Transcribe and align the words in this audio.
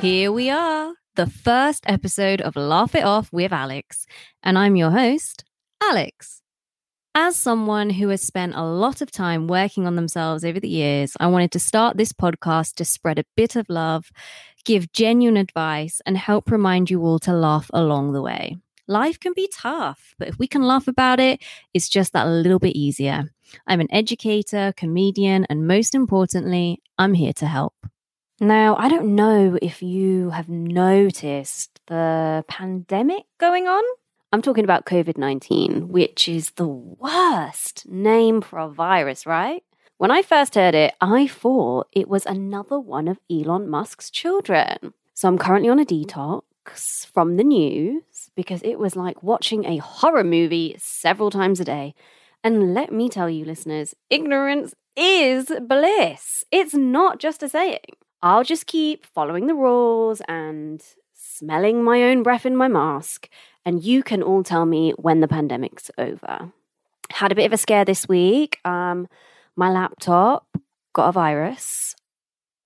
Here 0.00 0.32
we 0.32 0.48
are, 0.48 0.94
the 1.16 1.26
first 1.26 1.84
episode 1.86 2.40
of 2.40 2.56
Laugh 2.56 2.94
It 2.94 3.04
Off 3.04 3.30
with 3.34 3.52
Alex, 3.52 4.06
and 4.42 4.56
I'm 4.56 4.74
your 4.74 4.90
host, 4.90 5.44
Alex. 5.82 6.40
As 7.14 7.36
someone 7.36 7.90
who 7.90 8.08
has 8.08 8.22
spent 8.22 8.54
a 8.54 8.62
lot 8.62 9.02
of 9.02 9.10
time 9.10 9.46
working 9.46 9.86
on 9.86 9.96
themselves 9.96 10.42
over 10.42 10.58
the 10.58 10.70
years, 10.70 11.18
I 11.20 11.26
wanted 11.26 11.52
to 11.52 11.58
start 11.58 11.98
this 11.98 12.14
podcast 12.14 12.76
to 12.76 12.86
spread 12.86 13.18
a 13.18 13.26
bit 13.36 13.56
of 13.56 13.68
love, 13.68 14.10
give 14.64 14.90
genuine 14.92 15.36
advice, 15.36 16.00
and 16.06 16.16
help 16.16 16.50
remind 16.50 16.90
you 16.90 17.02
all 17.02 17.18
to 17.18 17.34
laugh 17.34 17.68
along 17.74 18.14
the 18.14 18.22
way. 18.22 18.56
Life 18.88 19.20
can 19.20 19.34
be 19.36 19.50
tough, 19.54 20.14
but 20.18 20.28
if 20.28 20.38
we 20.38 20.46
can 20.46 20.62
laugh 20.62 20.88
about 20.88 21.20
it, 21.20 21.42
it's 21.74 21.90
just 21.90 22.14
that 22.14 22.26
a 22.26 22.30
little 22.30 22.58
bit 22.58 22.74
easier. 22.74 23.24
I'm 23.66 23.80
an 23.80 23.92
educator, 23.92 24.72
comedian, 24.78 25.44
and 25.50 25.66
most 25.66 25.94
importantly, 25.94 26.80
I'm 26.96 27.12
here 27.12 27.34
to 27.34 27.46
help. 27.46 27.74
Now, 28.42 28.74
I 28.76 28.88
don't 28.88 29.14
know 29.14 29.58
if 29.60 29.82
you 29.82 30.30
have 30.30 30.48
noticed 30.48 31.78
the 31.88 32.42
pandemic 32.48 33.24
going 33.36 33.68
on. 33.68 33.84
I'm 34.32 34.40
talking 34.40 34.64
about 34.64 34.86
COVID 34.86 35.18
19, 35.18 35.88
which 35.88 36.26
is 36.26 36.52
the 36.52 36.66
worst 36.66 37.86
name 37.86 38.40
for 38.40 38.58
a 38.58 38.70
virus, 38.70 39.26
right? 39.26 39.62
When 39.98 40.10
I 40.10 40.22
first 40.22 40.54
heard 40.54 40.74
it, 40.74 40.94
I 41.02 41.26
thought 41.26 41.88
it 41.92 42.08
was 42.08 42.24
another 42.24 42.80
one 42.80 43.08
of 43.08 43.18
Elon 43.30 43.68
Musk's 43.68 44.10
children. 44.10 44.94
So 45.12 45.28
I'm 45.28 45.36
currently 45.36 45.68
on 45.68 45.78
a 45.78 45.84
detox 45.84 47.04
from 47.12 47.36
the 47.36 47.44
news 47.44 48.30
because 48.34 48.62
it 48.62 48.78
was 48.78 48.96
like 48.96 49.22
watching 49.22 49.66
a 49.66 49.76
horror 49.76 50.24
movie 50.24 50.76
several 50.78 51.28
times 51.28 51.60
a 51.60 51.64
day. 51.64 51.94
And 52.42 52.72
let 52.72 52.90
me 52.90 53.10
tell 53.10 53.28
you, 53.28 53.44
listeners, 53.44 53.94
ignorance 54.08 54.74
is 54.96 55.52
bliss. 55.60 56.42
It's 56.50 56.72
not 56.72 57.18
just 57.18 57.42
a 57.42 57.48
saying. 57.50 57.80
I'll 58.22 58.44
just 58.44 58.66
keep 58.66 59.06
following 59.06 59.46
the 59.46 59.54
rules 59.54 60.20
and 60.28 60.82
smelling 61.14 61.82
my 61.82 62.02
own 62.02 62.22
breath 62.22 62.44
in 62.44 62.56
my 62.56 62.68
mask 62.68 63.28
and 63.64 63.82
you 63.82 64.02
can 64.02 64.22
all 64.22 64.42
tell 64.42 64.66
me 64.66 64.92
when 64.92 65.20
the 65.20 65.28
pandemic's 65.28 65.90
over. 65.98 66.52
Had 67.10 67.32
a 67.32 67.34
bit 67.34 67.46
of 67.46 67.52
a 67.52 67.58
scare 67.58 67.84
this 67.84 68.08
week. 68.08 68.58
Um, 68.64 69.08
my 69.56 69.70
laptop 69.70 70.46
got 70.92 71.08
a 71.08 71.12
virus. 71.12 71.94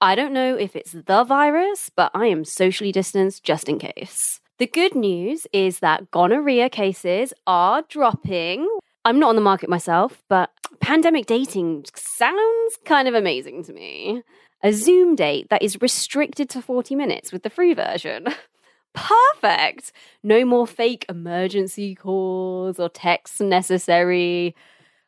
I 0.01 0.15
don't 0.15 0.33
know 0.33 0.57
if 0.57 0.77
it's 0.77 0.93
the 0.93 1.25
virus, 1.25 1.91
but 1.95 2.11
I 2.15 2.27
am 2.27 2.45
socially 2.45 2.93
distanced 2.93 3.43
just 3.43 3.69
in 3.69 3.79
case. 3.79 4.41
The 4.59 4.67
good 4.67 4.95
news 4.95 5.47
is 5.53 5.81
that 5.81 6.11
gonorrhea 6.11 6.69
cases 6.69 7.33
are 7.47 7.83
dropping. 7.89 8.69
I'm 9.05 9.19
not 9.19 9.31
on 9.31 9.37
the 9.37 9.41
market 9.41 9.69
myself, 9.69 10.23
but 10.29 10.51
pandemic 10.81 11.27
dating 11.27 11.87
sounds 11.95 12.79
kind 12.85 13.09
of 13.09 13.15
amazing 13.15 13.65
to 13.65 13.73
me. 13.73 14.23
A 14.65 14.73
Zoom 14.73 15.15
date 15.15 15.51
that 15.51 15.62
is 15.62 15.83
restricted 15.83 16.48
to 16.48 16.62
40 16.62 16.95
minutes 16.95 17.33
with 17.33 17.43
the 17.43 17.51
free 17.51 17.75
version. 17.75 18.27
Perfect. 18.95 19.93
No 20.23 20.47
more 20.47 20.67
fake 20.67 21.05
emergency 21.11 21.95
calls 21.95 22.81
or 22.81 22.89
texts 22.89 23.42
necessary. 23.42 24.57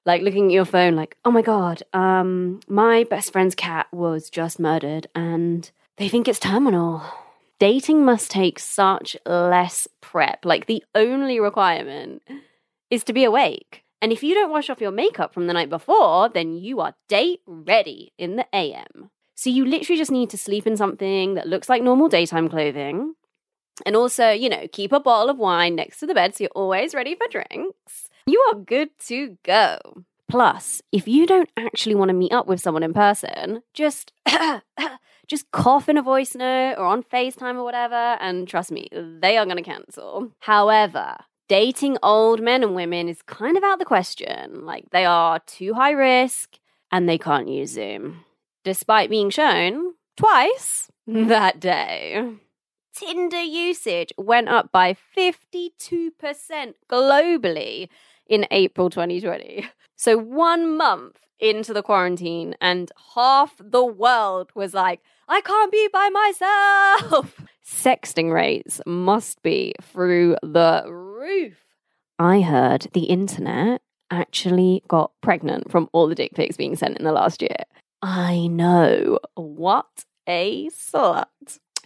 Like 0.04 0.20
looking 0.20 0.46
at 0.46 0.52
your 0.52 0.66
phone, 0.66 0.94
like, 0.94 1.16
oh 1.24 1.30
my 1.30 1.40
God, 1.40 1.82
um, 1.94 2.60
my 2.68 3.04
best 3.04 3.32
friend's 3.32 3.54
cat 3.54 3.86
was 3.92 4.28
just 4.28 4.60
murdered 4.60 5.06
and 5.14 5.70
they 5.96 6.10
think 6.10 6.28
it's 6.28 6.38
terminal. 6.38 7.02
Dating 7.58 8.04
must 8.04 8.30
take 8.30 8.58
such 8.58 9.16
less 9.24 9.88
prep. 10.02 10.44
Like, 10.44 10.66
the 10.66 10.84
only 10.94 11.40
requirement 11.40 12.20
is 12.90 13.02
to 13.04 13.14
be 13.14 13.24
awake. 13.24 13.84
And 14.02 14.12
if 14.12 14.22
you 14.22 14.34
don't 14.34 14.50
wash 14.50 14.68
off 14.68 14.82
your 14.82 14.90
makeup 14.90 15.32
from 15.32 15.46
the 15.46 15.54
night 15.54 15.70
before, 15.70 16.28
then 16.28 16.52
you 16.58 16.80
are 16.80 16.94
date 17.08 17.40
ready 17.46 18.12
in 18.18 18.36
the 18.36 18.46
AM. 18.54 19.10
So 19.36 19.50
you 19.50 19.64
literally 19.64 19.98
just 19.98 20.10
need 20.10 20.30
to 20.30 20.38
sleep 20.38 20.66
in 20.66 20.76
something 20.76 21.34
that 21.34 21.46
looks 21.46 21.68
like 21.68 21.82
normal 21.82 22.08
daytime 22.08 22.48
clothing 22.48 23.14
and 23.84 23.94
also, 23.94 24.30
you 24.30 24.48
know, 24.48 24.66
keep 24.72 24.92
a 24.92 24.98
bottle 24.98 25.28
of 25.28 25.38
wine 25.38 25.76
next 25.76 26.00
to 26.00 26.06
the 26.06 26.14
bed 26.14 26.34
so 26.34 26.44
you're 26.44 26.50
always 26.54 26.94
ready 26.94 27.14
for 27.14 27.26
drinks. 27.30 28.08
You 28.26 28.42
are 28.50 28.58
good 28.58 28.90
to 29.06 29.36
go. 29.44 30.04
Plus, 30.28 30.82
if 30.90 31.06
you 31.06 31.26
don't 31.26 31.50
actually 31.56 31.94
want 31.94 32.08
to 32.08 32.14
meet 32.14 32.32
up 32.32 32.46
with 32.46 32.60
someone 32.60 32.82
in 32.82 32.94
person, 32.94 33.62
just 33.74 34.12
just 35.28 35.50
cough 35.52 35.88
in 35.88 35.98
a 35.98 36.02
voice 36.02 36.34
note 36.34 36.74
or 36.78 36.84
on 36.84 37.02
FaceTime 37.02 37.56
or 37.56 37.62
whatever, 37.64 37.94
and 37.94 38.48
trust 38.48 38.72
me, 38.72 38.88
they 38.92 39.36
are 39.36 39.44
going 39.44 39.56
to 39.56 39.62
cancel. 39.62 40.32
However, 40.40 41.16
dating 41.48 41.98
old 42.02 42.40
men 42.40 42.64
and 42.64 42.74
women 42.74 43.08
is 43.08 43.22
kind 43.22 43.56
of 43.56 43.62
out 43.62 43.78
the 43.78 43.84
question. 43.84 44.64
Like, 44.64 44.90
they 44.90 45.04
are 45.04 45.38
too 45.40 45.74
high 45.74 45.92
risk 45.92 46.58
and 46.90 47.08
they 47.08 47.18
can't 47.18 47.48
use 47.48 47.70
Zoom, 47.70 48.24
despite 48.66 49.08
being 49.08 49.30
shown 49.30 49.94
twice 50.16 50.90
mm-hmm. 51.08 51.28
that 51.28 51.60
day. 51.60 52.20
Tinder 52.92 53.40
usage 53.40 54.12
went 54.18 54.48
up 54.48 54.72
by 54.72 54.96
52% 55.16 55.70
globally 56.90 57.88
in 58.26 58.46
April 58.50 58.90
2020. 58.90 59.68
So, 59.98 60.18
one 60.18 60.76
month 60.76 61.20
into 61.40 61.72
the 61.72 61.82
quarantine, 61.82 62.54
and 62.60 62.92
half 63.14 63.54
the 63.58 63.82
world 63.82 64.50
was 64.54 64.74
like, 64.74 65.00
I 65.26 65.40
can't 65.40 65.72
be 65.72 65.88
by 65.90 66.10
myself. 66.10 67.40
Sexting 67.66 68.30
rates 68.30 68.82
must 68.84 69.42
be 69.42 69.74
through 69.80 70.36
the 70.42 70.84
roof. 70.86 71.56
I 72.18 72.42
heard 72.42 72.88
the 72.92 73.04
internet 73.04 73.80
actually 74.10 74.82
got 74.86 75.12
pregnant 75.22 75.70
from 75.70 75.88
all 75.92 76.08
the 76.08 76.14
dick 76.14 76.32
pics 76.34 76.58
being 76.58 76.76
sent 76.76 76.98
in 76.98 77.04
the 77.06 77.12
last 77.12 77.40
year. 77.40 77.64
I 78.02 78.46
know. 78.46 79.18
What 79.34 80.04
a 80.26 80.68
slut. 80.68 81.26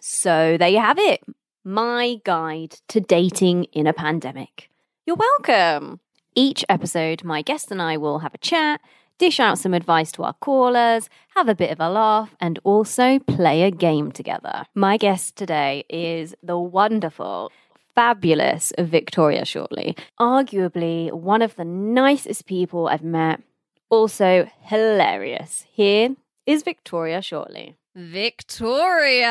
So 0.00 0.56
there 0.58 0.68
you 0.68 0.80
have 0.80 0.98
it. 0.98 1.22
My 1.64 2.20
guide 2.24 2.76
to 2.88 3.00
dating 3.00 3.64
in 3.72 3.86
a 3.86 3.92
pandemic. 3.92 4.70
You're 5.06 5.16
welcome. 5.16 6.00
Each 6.34 6.64
episode, 6.68 7.24
my 7.24 7.42
guest 7.42 7.70
and 7.70 7.82
I 7.82 7.96
will 7.96 8.20
have 8.20 8.34
a 8.34 8.38
chat, 8.38 8.80
dish 9.18 9.38
out 9.38 9.58
some 9.58 9.74
advice 9.74 10.10
to 10.12 10.22
our 10.22 10.32
callers, 10.34 11.08
have 11.34 11.48
a 11.48 11.54
bit 11.54 11.70
of 11.70 11.80
a 11.80 11.90
laugh, 11.90 12.34
and 12.40 12.58
also 12.64 13.18
play 13.18 13.62
a 13.62 13.70
game 13.70 14.10
together. 14.10 14.64
My 14.74 14.96
guest 14.96 15.36
today 15.36 15.84
is 15.88 16.34
the 16.42 16.58
wonderful, 16.58 17.52
fabulous 17.94 18.72
Victoria 18.78 19.42
Shortley, 19.42 19.98
arguably 20.18 21.12
one 21.12 21.42
of 21.42 21.56
the 21.56 21.64
nicest 21.64 22.46
people 22.46 22.88
I've 22.88 23.04
met, 23.04 23.42
also 23.90 24.48
hilarious. 24.62 25.66
Here 25.70 26.16
is 26.46 26.62
Victoria 26.62 27.18
Shortley. 27.18 27.74
Victoria. 27.94 29.26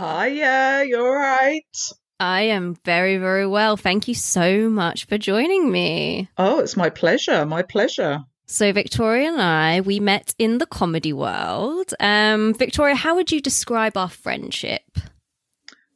Hiya, 0.00 0.84
you're 0.86 1.18
right. 1.18 1.76
I 2.20 2.42
am 2.42 2.76
very, 2.84 3.18
very 3.18 3.46
well. 3.46 3.76
Thank 3.76 4.06
you 4.06 4.14
so 4.14 4.70
much 4.70 5.06
for 5.06 5.18
joining 5.18 5.72
me. 5.72 6.28
Oh, 6.38 6.60
it's 6.60 6.76
my 6.76 6.88
pleasure. 6.88 7.44
My 7.44 7.62
pleasure. 7.62 8.20
So, 8.46 8.72
Victoria 8.72 9.32
and 9.32 9.42
I, 9.42 9.80
we 9.80 9.98
met 9.98 10.34
in 10.38 10.58
the 10.58 10.66
comedy 10.66 11.12
world. 11.12 11.94
Um, 11.98 12.54
Victoria, 12.54 12.94
how 12.94 13.16
would 13.16 13.32
you 13.32 13.40
describe 13.40 13.96
our 13.96 14.08
friendship? 14.10 14.82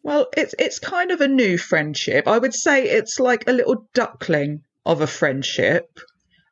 Well, 0.03 0.29
it's 0.37 0.55
it's 0.59 0.79
kind 0.79 1.11
of 1.11 1.21
a 1.21 1.29
new 1.29 1.59
friendship. 1.59 2.27
I 2.27 2.39
would 2.39 2.55
say 2.55 2.85
it's 2.85 3.21
like 3.21 3.49
a 3.49 3.53
little 3.53 3.89
duckling 3.93 4.63
of 4.85 5.01
a 5.01 5.07
friendship, 5.07 5.99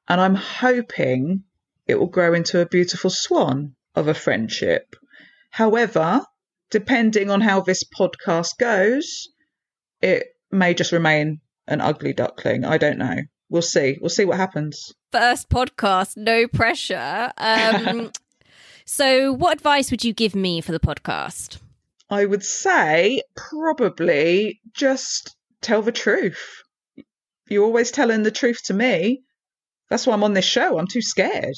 and 0.09 0.21
I'm 0.21 0.35
hoping 0.35 1.45
it 1.87 1.99
will 1.99 2.07
grow 2.07 2.35
into 2.35 2.61
a 2.61 2.67
beautiful 2.67 3.11
swan 3.11 3.75
of 3.95 4.09
a 4.09 4.15
friendship. 4.15 4.97
However, 5.51 6.23
depending 6.71 7.31
on 7.31 7.41
how 7.41 7.61
this 7.61 7.85
podcast 7.85 8.59
goes, 8.59 9.29
it 10.01 10.27
may 10.51 10.75
just 10.75 10.93
remain 10.93 11.41
an 11.67 11.81
ugly 11.81 12.13
duckling. 12.13 12.65
I 12.65 12.79
don't 12.79 12.99
know. 12.99 13.17
We'll 13.49 13.63
see. 13.63 13.99
We'll 14.01 14.11
see 14.11 14.25
what 14.25 14.37
happens. 14.37 14.93
First 15.13 15.49
podcast, 15.49 16.17
no 16.17 16.49
pressure. 16.49 17.33
Um, 17.37 18.11
so, 18.85 19.33
what 19.33 19.57
advice 19.59 19.91
would 19.91 20.05
you 20.05 20.13
give 20.13 20.35
me 20.35 20.61
for 20.61 20.73
the 20.73 20.81
podcast? 20.81 21.59
I 22.11 22.25
would 22.25 22.45
say 22.45 23.23
probably 23.37 24.61
just 24.73 25.37
tell 25.61 25.83
the 25.83 25.93
truth. 25.93 26.63
You're 27.49 27.65
always 27.65 27.91
telling 27.91 28.23
the 28.23 28.31
truth 28.31 28.63
to 28.65 28.75
me. 28.75 29.23
That's 29.95 30.09
why 30.09 30.15
I'm 30.15 30.25
on 30.25 30.33
this 30.33 30.45
show. 30.45 30.77
I'm 30.77 30.89
too 30.89 31.03
scared. 31.03 31.55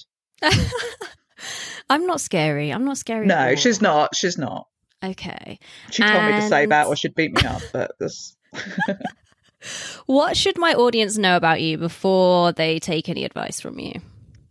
I'm 1.88 2.04
not 2.04 2.20
scary. 2.20 2.70
I'm 2.70 2.84
not 2.84 2.98
scary. 2.98 3.24
No, 3.24 3.54
she's 3.54 3.80
not. 3.80 4.14
She's 4.14 4.36
not. 4.36 4.66
Okay. 5.02 5.58
She 5.90 6.02
told 6.02 6.14
and... 6.14 6.34
me 6.34 6.40
to 6.42 6.46
say 6.46 6.66
that 6.66 6.86
or 6.86 6.96
she'd 6.96 7.14
beat 7.14 7.32
me 7.32 7.48
up, 7.48 7.62
but 7.72 7.92
this. 7.98 8.36
what 10.04 10.36
should 10.36 10.58
my 10.58 10.74
audience 10.74 11.16
know 11.16 11.38
about 11.38 11.62
you 11.62 11.78
before 11.78 12.52
they 12.52 12.78
take 12.78 13.08
any 13.08 13.24
advice 13.24 13.58
from 13.58 13.78
you? 13.78 14.02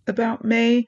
About 0.08 0.44
me? 0.44 0.88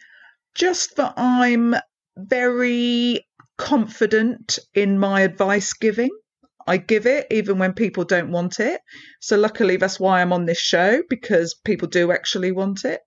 Just 0.56 0.96
that 0.96 1.14
I'm 1.18 1.76
very 2.16 3.28
confident 3.60 4.58
in 4.74 4.98
my 4.98 5.22
advice 5.22 5.72
giving. 5.74 6.10
I 6.68 6.78
give 6.78 7.06
it 7.06 7.28
even 7.31 7.58
when 7.58 7.74
people 7.74 8.04
don't 8.04 8.31
want 8.31 8.60
it. 8.60 8.81
So, 9.19 9.38
luckily, 9.38 9.78
that's 9.78 10.00
why 10.00 10.22
I'm 10.22 10.34
on 10.34 10.46
this 10.46 10.60
show 10.60 11.02
because 11.10 11.54
people 11.54 11.88
do 11.88 12.12
actually 12.12 12.52
want 12.52 12.86
it. 12.86 13.02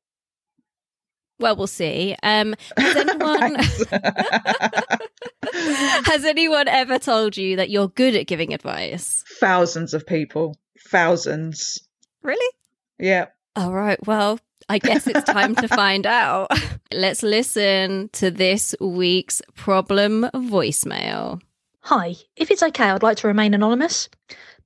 Well, 1.39 1.57
we'll 1.57 1.67
see. 1.67 2.17
Um, 2.23 2.55
has 2.77 2.97
anyone 2.97 3.57
Has 6.05 6.25
anyone 6.25 6.69
ever 6.69 6.99
told 6.99 7.37
you 7.37 7.57
that 7.57 7.71
you're 7.71 7.89
good 7.89 8.15
at 8.15 8.27
giving 8.27 8.53
advice? 8.53 9.25
Thousands 9.39 9.95
of 9.95 10.06
people. 10.06 10.56
Thousands. 10.89 11.79
Really? 12.23 12.55
Yeah. 12.99 13.27
All 13.56 13.73
right. 13.73 14.05
Well, 14.06 14.39
I 14.69 14.79
guess 14.79 15.06
it's 15.06 15.25
time 15.25 15.55
to 15.56 15.69
find 15.69 16.06
out. 16.06 16.51
Let's 16.93 17.23
listen 17.23 18.11
to 18.13 18.31
this 18.31 18.75
week's 18.81 19.43
problem 19.55 20.29
voicemail. 20.35 21.41
Hi, 21.85 22.15
if 22.37 22.50
it's 22.50 22.62
okay, 22.62 22.85
I'd 22.85 23.03
like 23.03 23.17
to 23.19 23.27
remain 23.27 23.55
anonymous. 23.55 24.11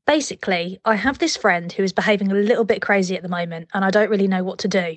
Basically, 0.05 0.78
I 0.84 0.96
have 0.96 1.19
this 1.19 1.37
friend 1.37 1.72
who 1.72 1.84
is 1.84 1.93
behaving 1.93 2.31
a 2.31 2.34
little 2.34 2.64
bit 2.64 2.82
crazy 2.82 3.16
at 3.16 3.22
the 3.22 3.28
moment, 3.28 3.69
and 3.72 3.84
I 3.84 3.90
don't 3.90 4.11
really 4.11 4.26
know 4.26 4.43
what 4.43 4.58
to 4.58 4.69
do. 4.69 4.96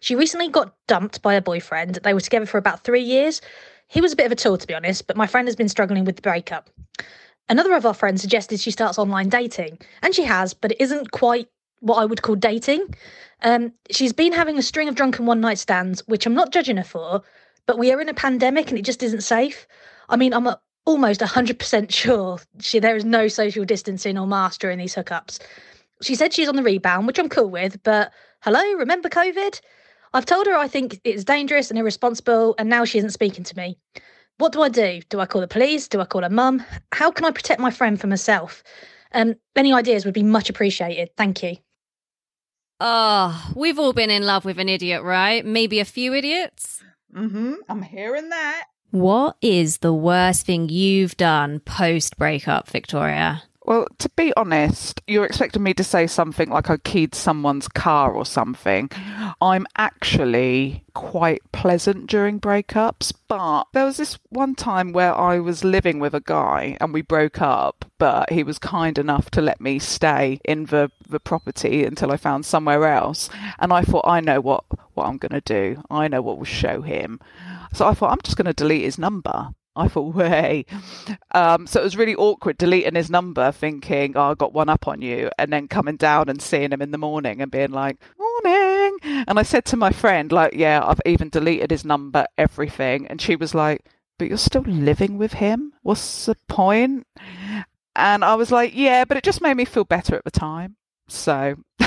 She 0.00 0.16
recently 0.16 0.48
got 0.48 0.74
dumped 0.88 1.22
by 1.22 1.34
a 1.34 1.40
boyfriend. 1.40 2.00
They 2.02 2.12
were 2.12 2.20
together 2.20 2.44
for 2.44 2.58
about 2.58 2.82
three 2.82 3.02
years. 3.02 3.40
He 3.86 4.00
was 4.00 4.12
a 4.12 4.16
bit 4.16 4.26
of 4.26 4.32
a 4.32 4.36
tool, 4.36 4.58
to 4.58 4.66
be 4.66 4.74
honest, 4.74 5.06
but 5.06 5.16
my 5.16 5.28
friend 5.28 5.46
has 5.46 5.56
been 5.56 5.68
struggling 5.68 6.04
with 6.04 6.16
the 6.16 6.22
breakup. 6.22 6.68
Another 7.48 7.74
of 7.74 7.86
our 7.86 7.94
friends 7.94 8.20
suggested 8.20 8.58
she 8.58 8.72
starts 8.72 8.98
online 8.98 9.28
dating, 9.28 9.78
and 10.02 10.12
she 10.14 10.24
has, 10.24 10.54
but 10.54 10.72
it 10.72 10.80
isn't 10.80 11.12
quite 11.12 11.48
what 11.80 11.96
I 11.96 12.04
would 12.04 12.22
call 12.22 12.34
dating. 12.34 12.94
Um, 13.42 13.72
she's 13.90 14.12
been 14.12 14.32
having 14.32 14.58
a 14.58 14.62
string 14.62 14.88
of 14.88 14.96
drunken 14.96 15.24
one 15.24 15.40
night 15.40 15.58
stands, 15.58 16.02
which 16.08 16.26
I'm 16.26 16.34
not 16.34 16.52
judging 16.52 16.78
her 16.78 16.84
for, 16.84 17.22
but 17.66 17.78
we 17.78 17.92
are 17.92 18.00
in 18.00 18.08
a 18.08 18.14
pandemic 18.14 18.70
and 18.70 18.78
it 18.78 18.84
just 18.84 19.02
isn't 19.02 19.22
safe. 19.22 19.66
I 20.08 20.16
mean, 20.16 20.34
I'm 20.34 20.48
almost 20.84 21.20
100% 21.20 21.92
sure 21.92 22.38
she, 22.60 22.78
there 22.78 22.96
is 22.96 23.04
no 23.04 23.28
social 23.28 23.64
distancing 23.64 24.18
or 24.18 24.26
mask 24.26 24.60
during 24.60 24.78
these 24.78 24.94
hookups. 24.94 25.40
She 26.02 26.14
said 26.14 26.32
she's 26.32 26.48
on 26.48 26.56
the 26.56 26.62
rebound, 26.62 27.06
which 27.06 27.18
I'm 27.18 27.28
cool 27.28 27.48
with, 27.48 27.82
but 27.82 28.12
hello, 28.40 28.62
remember 28.74 29.08
COVID? 29.08 29.60
I've 30.12 30.26
told 30.26 30.46
her 30.46 30.54
I 30.54 30.68
think 30.68 31.00
it's 31.04 31.24
dangerous 31.24 31.70
and 31.70 31.78
irresponsible, 31.78 32.54
and 32.58 32.68
now 32.68 32.84
she 32.84 32.98
isn't 32.98 33.10
speaking 33.10 33.44
to 33.44 33.56
me. 33.56 33.78
What 34.38 34.52
do 34.52 34.62
I 34.62 34.68
do? 34.68 35.00
Do 35.08 35.20
I 35.20 35.26
call 35.26 35.40
the 35.40 35.48
police? 35.48 35.88
Do 35.88 36.00
I 36.00 36.04
call 36.04 36.22
her 36.22 36.30
mum? 36.30 36.62
How 36.92 37.10
can 37.10 37.24
I 37.24 37.30
protect 37.30 37.60
my 37.60 37.70
friend 37.70 38.00
from 38.00 38.10
herself? 38.10 38.62
Um, 39.12 39.36
any 39.54 39.72
ideas 39.72 40.04
would 40.04 40.14
be 40.14 40.24
much 40.24 40.50
appreciated. 40.50 41.10
Thank 41.16 41.42
you. 41.42 41.56
Oh, 42.80 43.52
we've 43.54 43.78
all 43.78 43.92
been 43.92 44.10
in 44.10 44.26
love 44.26 44.44
with 44.44 44.58
an 44.58 44.68
idiot, 44.68 45.02
right? 45.02 45.44
Maybe 45.44 45.78
a 45.78 45.84
few 45.84 46.12
idiots? 46.12 46.82
Mm-hmm. 47.14 47.54
I'm 47.68 47.82
hearing 47.82 48.28
that. 48.30 48.64
What 48.94 49.36
is 49.42 49.78
the 49.78 49.92
worst 49.92 50.46
thing 50.46 50.68
you've 50.68 51.16
done 51.16 51.58
post 51.58 52.16
breakup, 52.16 52.68
Victoria? 52.68 53.42
Well, 53.64 53.88
to 53.98 54.08
be 54.10 54.32
honest, 54.36 55.02
you're 55.08 55.24
expecting 55.24 55.64
me 55.64 55.74
to 55.74 55.82
say 55.82 56.06
something 56.06 56.48
like 56.48 56.70
I 56.70 56.76
keyed 56.76 57.12
someone's 57.12 57.66
car 57.66 58.12
or 58.12 58.24
something. 58.24 58.88
I'm 59.40 59.66
actually 59.76 60.84
quite 60.94 61.42
pleasant 61.50 62.06
during 62.08 62.38
breakups, 62.38 63.12
but 63.26 63.64
there 63.72 63.84
was 63.84 63.96
this 63.96 64.16
one 64.28 64.54
time 64.54 64.92
where 64.92 65.12
I 65.12 65.40
was 65.40 65.64
living 65.64 65.98
with 65.98 66.14
a 66.14 66.20
guy 66.20 66.76
and 66.80 66.94
we 66.94 67.02
broke 67.02 67.42
up, 67.42 67.84
but 67.98 68.30
he 68.30 68.44
was 68.44 68.60
kind 68.60 68.96
enough 68.96 69.28
to 69.32 69.40
let 69.40 69.60
me 69.60 69.80
stay 69.80 70.38
in 70.44 70.66
the, 70.66 70.92
the 71.08 71.18
property 71.18 71.84
until 71.84 72.12
I 72.12 72.16
found 72.16 72.46
somewhere 72.46 72.86
else. 72.86 73.28
And 73.58 73.72
I 73.72 73.82
thought, 73.82 74.06
I 74.06 74.20
know 74.20 74.40
what, 74.40 74.62
what 74.92 75.08
I'm 75.08 75.18
going 75.18 75.32
to 75.32 75.40
do. 75.40 75.82
I 75.90 76.06
know 76.06 76.22
what 76.22 76.38
will 76.38 76.44
show 76.44 76.82
him. 76.82 77.18
So 77.74 77.86
I 77.86 77.94
thought, 77.94 78.12
I'm 78.12 78.20
just 78.22 78.36
going 78.36 78.46
to 78.46 78.52
delete 78.52 78.84
his 78.84 78.98
number. 78.98 79.50
I 79.76 79.88
thought, 79.88 80.14
way. 80.14 80.64
Um, 81.32 81.66
so 81.66 81.80
it 81.80 81.84
was 81.84 81.96
really 81.96 82.14
awkward 82.14 82.56
deleting 82.56 82.94
his 82.94 83.10
number, 83.10 83.50
thinking, 83.52 84.16
oh, 84.16 84.30
I 84.30 84.34
got 84.34 84.52
one 84.52 84.68
up 84.68 84.86
on 84.86 85.02
you, 85.02 85.30
and 85.38 85.52
then 85.52 85.68
coming 85.68 85.96
down 85.96 86.28
and 86.28 86.40
seeing 86.40 86.72
him 86.72 86.80
in 86.80 86.92
the 86.92 86.98
morning 86.98 87.40
and 87.42 87.50
being 87.50 87.72
like, 87.72 87.98
morning. 88.18 88.98
And 89.02 89.38
I 89.38 89.42
said 89.42 89.64
to 89.66 89.76
my 89.76 89.90
friend, 89.90 90.30
like, 90.30 90.54
yeah, 90.54 90.80
I've 90.84 91.00
even 91.04 91.28
deleted 91.28 91.70
his 91.70 91.84
number, 91.84 92.26
everything. 92.38 93.06
And 93.08 93.20
she 93.20 93.36
was 93.36 93.54
like, 93.54 93.84
but 94.18 94.28
you're 94.28 94.38
still 94.38 94.62
living 94.62 95.18
with 95.18 95.34
him? 95.34 95.72
What's 95.82 96.26
the 96.26 96.36
point? 96.48 97.06
And 97.96 98.24
I 98.24 98.36
was 98.36 98.52
like, 98.52 98.72
yeah, 98.74 99.04
but 99.04 99.16
it 99.16 99.24
just 99.24 99.40
made 99.40 99.56
me 99.56 99.64
feel 99.64 99.84
better 99.84 100.14
at 100.14 100.24
the 100.24 100.30
time. 100.30 100.76
So. 101.08 101.56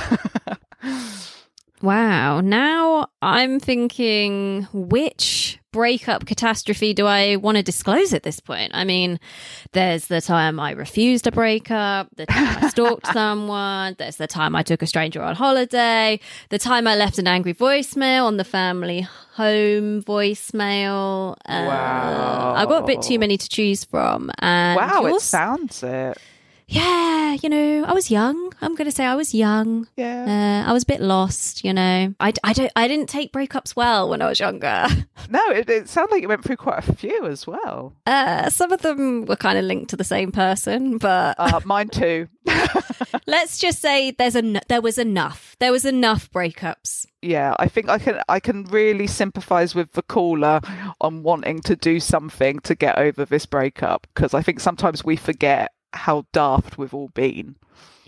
Wow. 1.81 2.41
Now 2.41 3.07
I'm 3.21 3.59
thinking, 3.59 4.67
which 4.73 5.59
breakup 5.77 6.25
catastrophe 6.25 6.91
do 6.91 7.05
I 7.05 7.35
want 7.35 7.57
to 7.57 7.63
disclose 7.63 8.11
at 8.11 8.23
this 8.23 8.39
point? 8.39 8.71
I 8.73 8.83
mean, 8.83 9.19
there's 9.73 10.07
the 10.07 10.21
time 10.21 10.59
I 10.59 10.71
refused 10.71 11.27
a 11.27 11.31
breakup, 11.31 12.07
the 12.15 12.25
time 12.25 12.63
I 12.63 12.69
stalked 12.69 13.05
someone, 13.13 13.95
there's 13.99 14.15
the 14.15 14.25
time 14.25 14.55
I 14.55 14.63
took 14.63 14.81
a 14.81 14.87
stranger 14.87 15.21
on 15.21 15.35
holiday, 15.35 16.19
the 16.49 16.57
time 16.57 16.87
I 16.87 16.95
left 16.95 17.19
an 17.19 17.27
angry 17.27 17.53
voicemail 17.53 18.25
on 18.25 18.37
the 18.37 18.43
family 18.43 19.01
home 19.33 20.01
voicemail. 20.01 21.35
Uh, 21.45 21.65
Wow. 21.67 22.53
I've 22.57 22.69
got 22.69 22.83
a 22.83 22.87
bit 22.87 23.03
too 23.03 23.19
many 23.19 23.37
to 23.37 23.47
choose 23.47 23.83
from. 23.83 24.31
And 24.39 24.77
wow, 24.77 25.05
it 25.05 25.21
sounds 25.21 25.83
it. 25.83 26.17
Yeah, 26.67 27.37
you 27.41 27.49
know, 27.49 27.85
I 27.85 27.93
was 27.93 28.11
young. 28.11 28.51
I'm 28.61 28.75
going 28.75 28.89
to 28.89 28.95
say 28.95 29.05
I 29.05 29.15
was 29.15 29.33
young. 29.33 29.87
Yeah. 29.95 30.63
Uh, 30.65 30.69
I 30.69 30.73
was 30.73 30.83
a 30.83 30.85
bit 30.87 30.99
lost, 30.99 31.63
you 31.63 31.73
know. 31.73 32.13
I, 32.19 32.33
I 32.43 32.53
don't 32.53 32.71
I 32.75 32.87
didn't 32.87 33.07
take 33.07 33.31
breakups 33.31 33.75
well 33.75 34.09
when 34.09 34.21
I 34.21 34.27
was 34.27 34.39
younger. 34.39 34.87
No, 35.29 35.41
it, 35.49 35.69
it 35.69 35.89
sounded 35.89 36.11
like 36.13 36.21
you 36.21 36.29
went 36.29 36.45
through 36.45 36.55
quite 36.55 36.87
a 36.87 36.93
few 36.95 37.25
as 37.25 37.45
well. 37.45 37.91
Uh, 38.05 38.49
some 38.49 38.71
of 38.71 38.81
them 38.81 39.25
were 39.25 39.35
kind 39.35 39.57
of 39.57 39.65
linked 39.65 39.89
to 39.89 39.97
the 39.97 40.05
same 40.05 40.31
person, 40.31 40.99
but 40.99 41.35
Uh, 41.37 41.59
mine 41.65 41.89
too. 41.89 42.29
let's 43.27 43.57
just 43.57 43.81
say 43.81 44.11
there's 44.11 44.37
a 44.37 44.61
there 44.69 44.79
was 44.81 44.97
enough. 44.97 45.57
There 45.59 45.71
was 45.73 45.83
enough 45.83 46.31
breakups. 46.31 47.05
yeah, 47.21 47.55
I 47.59 47.67
think 47.67 47.89
I 47.89 47.97
can 47.97 48.21
I 48.29 48.39
can 48.39 48.63
really 48.65 49.07
sympathise 49.07 49.75
with 49.75 49.91
the 49.93 50.03
caller 50.03 50.61
on 51.01 51.23
wanting 51.23 51.59
to 51.63 51.75
do 51.75 51.99
something 51.99 52.59
to 52.59 52.73
get 52.75 52.97
over 52.97 53.25
this 53.25 53.45
breakup 53.45 54.07
because 54.13 54.33
I 54.33 54.41
think 54.41 54.61
sometimes 54.61 55.03
we 55.03 55.17
forget 55.17 55.71
how 55.97 56.25
daft 56.31 56.77
we've 56.77 56.93
all 56.93 57.09
been. 57.09 57.55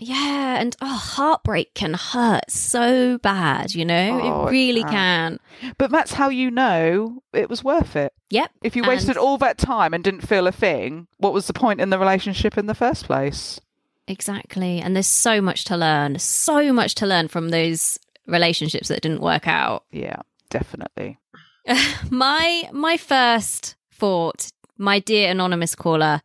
Yeah, 0.02 0.58
and 0.58 0.74
oh, 0.80 0.86
heartbreak 0.96 1.74
can 1.74 1.92
hurt 1.92 2.50
so 2.50 3.18
bad, 3.18 3.74
you 3.74 3.84
know. 3.84 4.20
Oh, 4.22 4.44
it 4.46 4.48
it 4.48 4.50
really 4.50 4.82
can. 4.82 5.38
can. 5.60 5.74
But 5.76 5.90
that's 5.90 6.14
how 6.14 6.30
you 6.30 6.50
know 6.50 7.22
it 7.34 7.50
was 7.50 7.62
worth 7.62 7.96
it. 7.96 8.14
Yep. 8.30 8.50
If 8.62 8.76
you 8.76 8.82
wasted 8.82 9.10
And- 9.10 9.18
all 9.18 9.36
that 9.38 9.58
time 9.58 9.92
and 9.92 10.02
didn't 10.02 10.26
feel 10.26 10.46
a 10.46 10.52
thing, 10.52 11.06
what 11.18 11.34
was 11.34 11.46
the 11.46 11.52
point 11.52 11.82
in 11.82 11.90
the 11.90 11.98
relationship 11.98 12.56
in 12.56 12.64
the 12.66 12.74
first 12.74 13.04
place? 13.04 13.60
Exactly. 14.08 14.80
And 14.80 14.96
there's 14.96 15.06
so 15.06 15.40
much 15.42 15.64
to 15.66 15.76
learn. 15.76 16.18
So 16.18 16.72
much 16.72 16.94
to 16.96 17.06
learn 17.06 17.28
from 17.28 17.50
those 17.50 17.98
relationships 18.26 18.88
that 18.88 19.02
didn't 19.02 19.20
work 19.20 19.46
out. 19.46 19.84
Yeah, 19.92 20.16
definitely. 20.48 21.18
my 22.10 22.68
my 22.72 22.96
first 22.96 23.76
thought, 23.92 24.50
my 24.78 24.98
dear 24.98 25.30
anonymous 25.30 25.74
caller, 25.74 26.22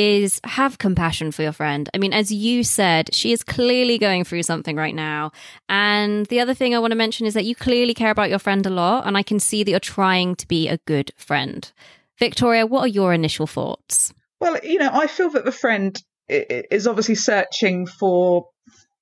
is 0.00 0.40
have 0.44 0.78
compassion 0.78 1.30
for 1.30 1.42
your 1.42 1.52
friend. 1.52 1.90
I 1.92 1.98
mean, 1.98 2.14
as 2.14 2.32
you 2.32 2.64
said, 2.64 3.14
she 3.14 3.32
is 3.32 3.44
clearly 3.44 3.98
going 3.98 4.24
through 4.24 4.44
something 4.44 4.76
right 4.76 4.94
now. 4.94 5.32
And 5.68 6.24
the 6.26 6.40
other 6.40 6.54
thing 6.54 6.74
I 6.74 6.78
want 6.78 6.92
to 6.92 6.96
mention 6.96 7.26
is 7.26 7.34
that 7.34 7.44
you 7.44 7.54
clearly 7.54 7.92
care 7.92 8.10
about 8.10 8.30
your 8.30 8.38
friend 8.38 8.64
a 8.64 8.70
lot, 8.70 9.06
and 9.06 9.16
I 9.16 9.22
can 9.22 9.38
see 9.38 9.62
that 9.62 9.70
you're 9.70 9.80
trying 9.80 10.36
to 10.36 10.48
be 10.48 10.68
a 10.68 10.78
good 10.86 11.12
friend. 11.16 11.70
Victoria, 12.18 12.66
what 12.66 12.82
are 12.82 12.88
your 12.88 13.12
initial 13.12 13.46
thoughts? 13.46 14.14
Well, 14.40 14.58
you 14.62 14.78
know, 14.78 14.90
I 14.90 15.06
feel 15.06 15.30
that 15.30 15.44
the 15.44 15.52
friend 15.52 15.94
is 16.28 16.86
obviously 16.86 17.16
searching 17.16 17.86
for 17.86 18.46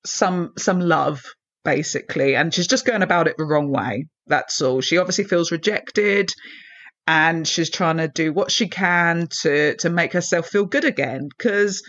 some 0.04 0.52
some 0.56 0.80
love, 0.80 1.22
basically, 1.64 2.34
and 2.34 2.52
she's 2.52 2.66
just 2.66 2.86
going 2.86 3.02
about 3.02 3.28
it 3.28 3.36
the 3.38 3.44
wrong 3.44 3.70
way. 3.70 4.06
That's 4.26 4.60
all. 4.60 4.80
She 4.80 4.98
obviously 4.98 5.24
feels 5.24 5.52
rejected, 5.52 6.30
and 7.08 7.48
she's 7.48 7.70
trying 7.70 7.96
to 7.96 8.06
do 8.06 8.34
what 8.34 8.52
she 8.52 8.68
can 8.68 9.28
to 9.40 9.74
to 9.76 9.88
make 9.88 10.12
herself 10.12 10.46
feel 10.46 10.66
good 10.66 10.84
again. 10.84 11.28
Because 11.36 11.82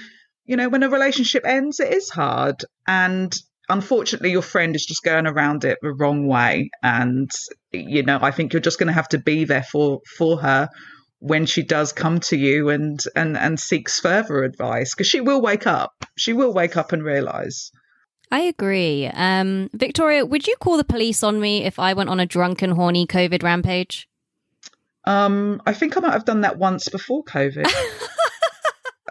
you 0.45 0.55
know, 0.55 0.69
when 0.69 0.81
a 0.81 0.89
relationship 0.89 1.45
ends, 1.45 1.79
it 1.79 1.93
is 1.93 2.09
hard, 2.09 2.63
and 2.87 3.35
unfortunately, 3.67 4.31
your 4.31 4.41
friend 4.41 4.75
is 4.75 4.85
just 4.85 5.03
going 5.03 5.27
around 5.27 5.65
it 5.65 5.77
the 5.81 5.93
wrong 5.93 6.25
way. 6.25 6.69
And 6.81 7.29
you 7.71 8.01
know, 8.01 8.17
I 8.21 8.31
think 8.31 8.53
you're 8.53 8.61
just 8.61 8.79
going 8.79 8.87
to 8.87 8.93
have 8.93 9.09
to 9.09 9.19
be 9.19 9.43
there 9.43 9.63
for 9.63 9.99
for 10.17 10.39
her 10.39 10.69
when 11.19 11.45
she 11.45 11.63
does 11.63 11.91
come 11.91 12.21
to 12.21 12.37
you 12.37 12.69
and 12.69 13.03
and 13.13 13.37
and 13.37 13.59
seeks 13.59 13.99
further 13.99 14.45
advice 14.45 14.95
because 14.95 15.07
she 15.07 15.19
will 15.19 15.41
wake 15.41 15.67
up 15.67 15.91
she 16.17 16.31
will 16.31 16.53
wake 16.53 16.77
up 16.77 16.93
and 16.93 17.03
realize 17.03 17.71
I 18.31 18.41
agree. 18.41 19.07
Um, 19.07 19.69
Victoria, 19.73 20.23
would 20.25 20.47
you 20.47 20.55
call 20.57 20.77
the 20.77 20.83
police 20.83 21.23
on 21.23 21.39
me 21.39 21.65
if 21.65 21.79
I 21.79 21.93
went 21.93 22.11
on 22.11 22.19
a 22.19 22.27
drunken, 22.27 22.69
horny 22.71 23.07
COVID 23.07 23.41
rampage? 23.41 24.08
Um 25.09 25.61
i 25.65 25.73
think 25.73 25.97
i 25.97 25.99
might 25.99 26.13
have 26.13 26.25
done 26.25 26.41
that 26.41 26.57
once 26.57 26.87
before 26.89 27.23
covid. 27.23 27.67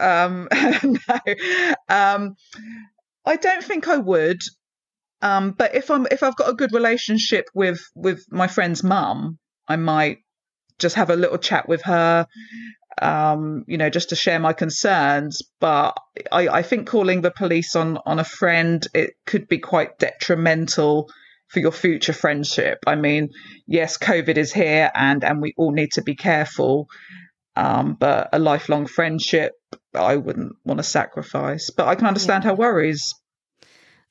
Um 0.01 0.47
no. 0.85 1.19
Um 1.89 2.37
i 3.27 3.35
don't 3.37 3.65
think 3.65 3.89
i 3.89 3.97
would. 3.97 4.41
Um 5.23 5.51
but 5.51 5.75
if 5.75 5.91
i'm 5.91 6.07
if 6.11 6.23
i've 6.23 6.37
got 6.37 6.51
a 6.51 6.55
good 6.55 6.73
relationship 6.73 7.47
with 7.53 7.81
with 7.97 8.25
my 8.31 8.47
friend's 8.47 8.85
mum 8.85 9.39
i 9.67 9.75
might 9.75 10.19
just 10.79 10.95
have 10.95 11.11
a 11.11 11.17
little 11.17 11.39
chat 11.39 11.69
with 11.69 11.83
her 11.83 12.29
um 13.03 13.65
you 13.67 13.77
know 13.77 13.91
just 13.91 14.11
to 14.11 14.17
share 14.17 14.39
my 14.39 14.53
concerns. 14.53 15.43
But 15.59 15.97
i 16.31 16.47
i 16.61 16.63
think 16.63 16.87
calling 16.87 17.23
the 17.23 17.33
police 17.33 17.75
on 17.75 17.99
on 18.07 18.21
a 18.21 18.25
friend 18.41 18.87
it 18.95 19.15
could 19.27 19.49
be 19.49 19.59
quite 19.59 19.99
detrimental 19.99 21.09
for 21.49 21.61
your 21.61 21.73
future 21.73 22.13
friendship 22.13 22.79
i 22.87 22.95
mean 22.95 23.31
yes 23.67 23.99
covid 23.99 24.37
is 24.37 24.53
here 24.53 24.91
and 24.95 25.25
and 25.25 25.41
we 25.43 25.55
all 25.57 25.73
need 25.73 25.91
to 25.93 26.03
be 26.03 26.15
careful 26.15 26.89
Um, 27.59 27.95
but 27.99 28.29
a 28.33 28.39
lifelong 28.39 28.87
friendship, 28.87 29.53
I 29.93 30.15
wouldn't 30.15 30.55
want 30.65 30.79
to 30.79 30.85
sacrifice. 30.85 31.71
But 31.71 31.89
I 31.89 31.97
can 31.97 32.07
understand 32.07 32.45
her 32.45 32.55
worries. 32.55 33.15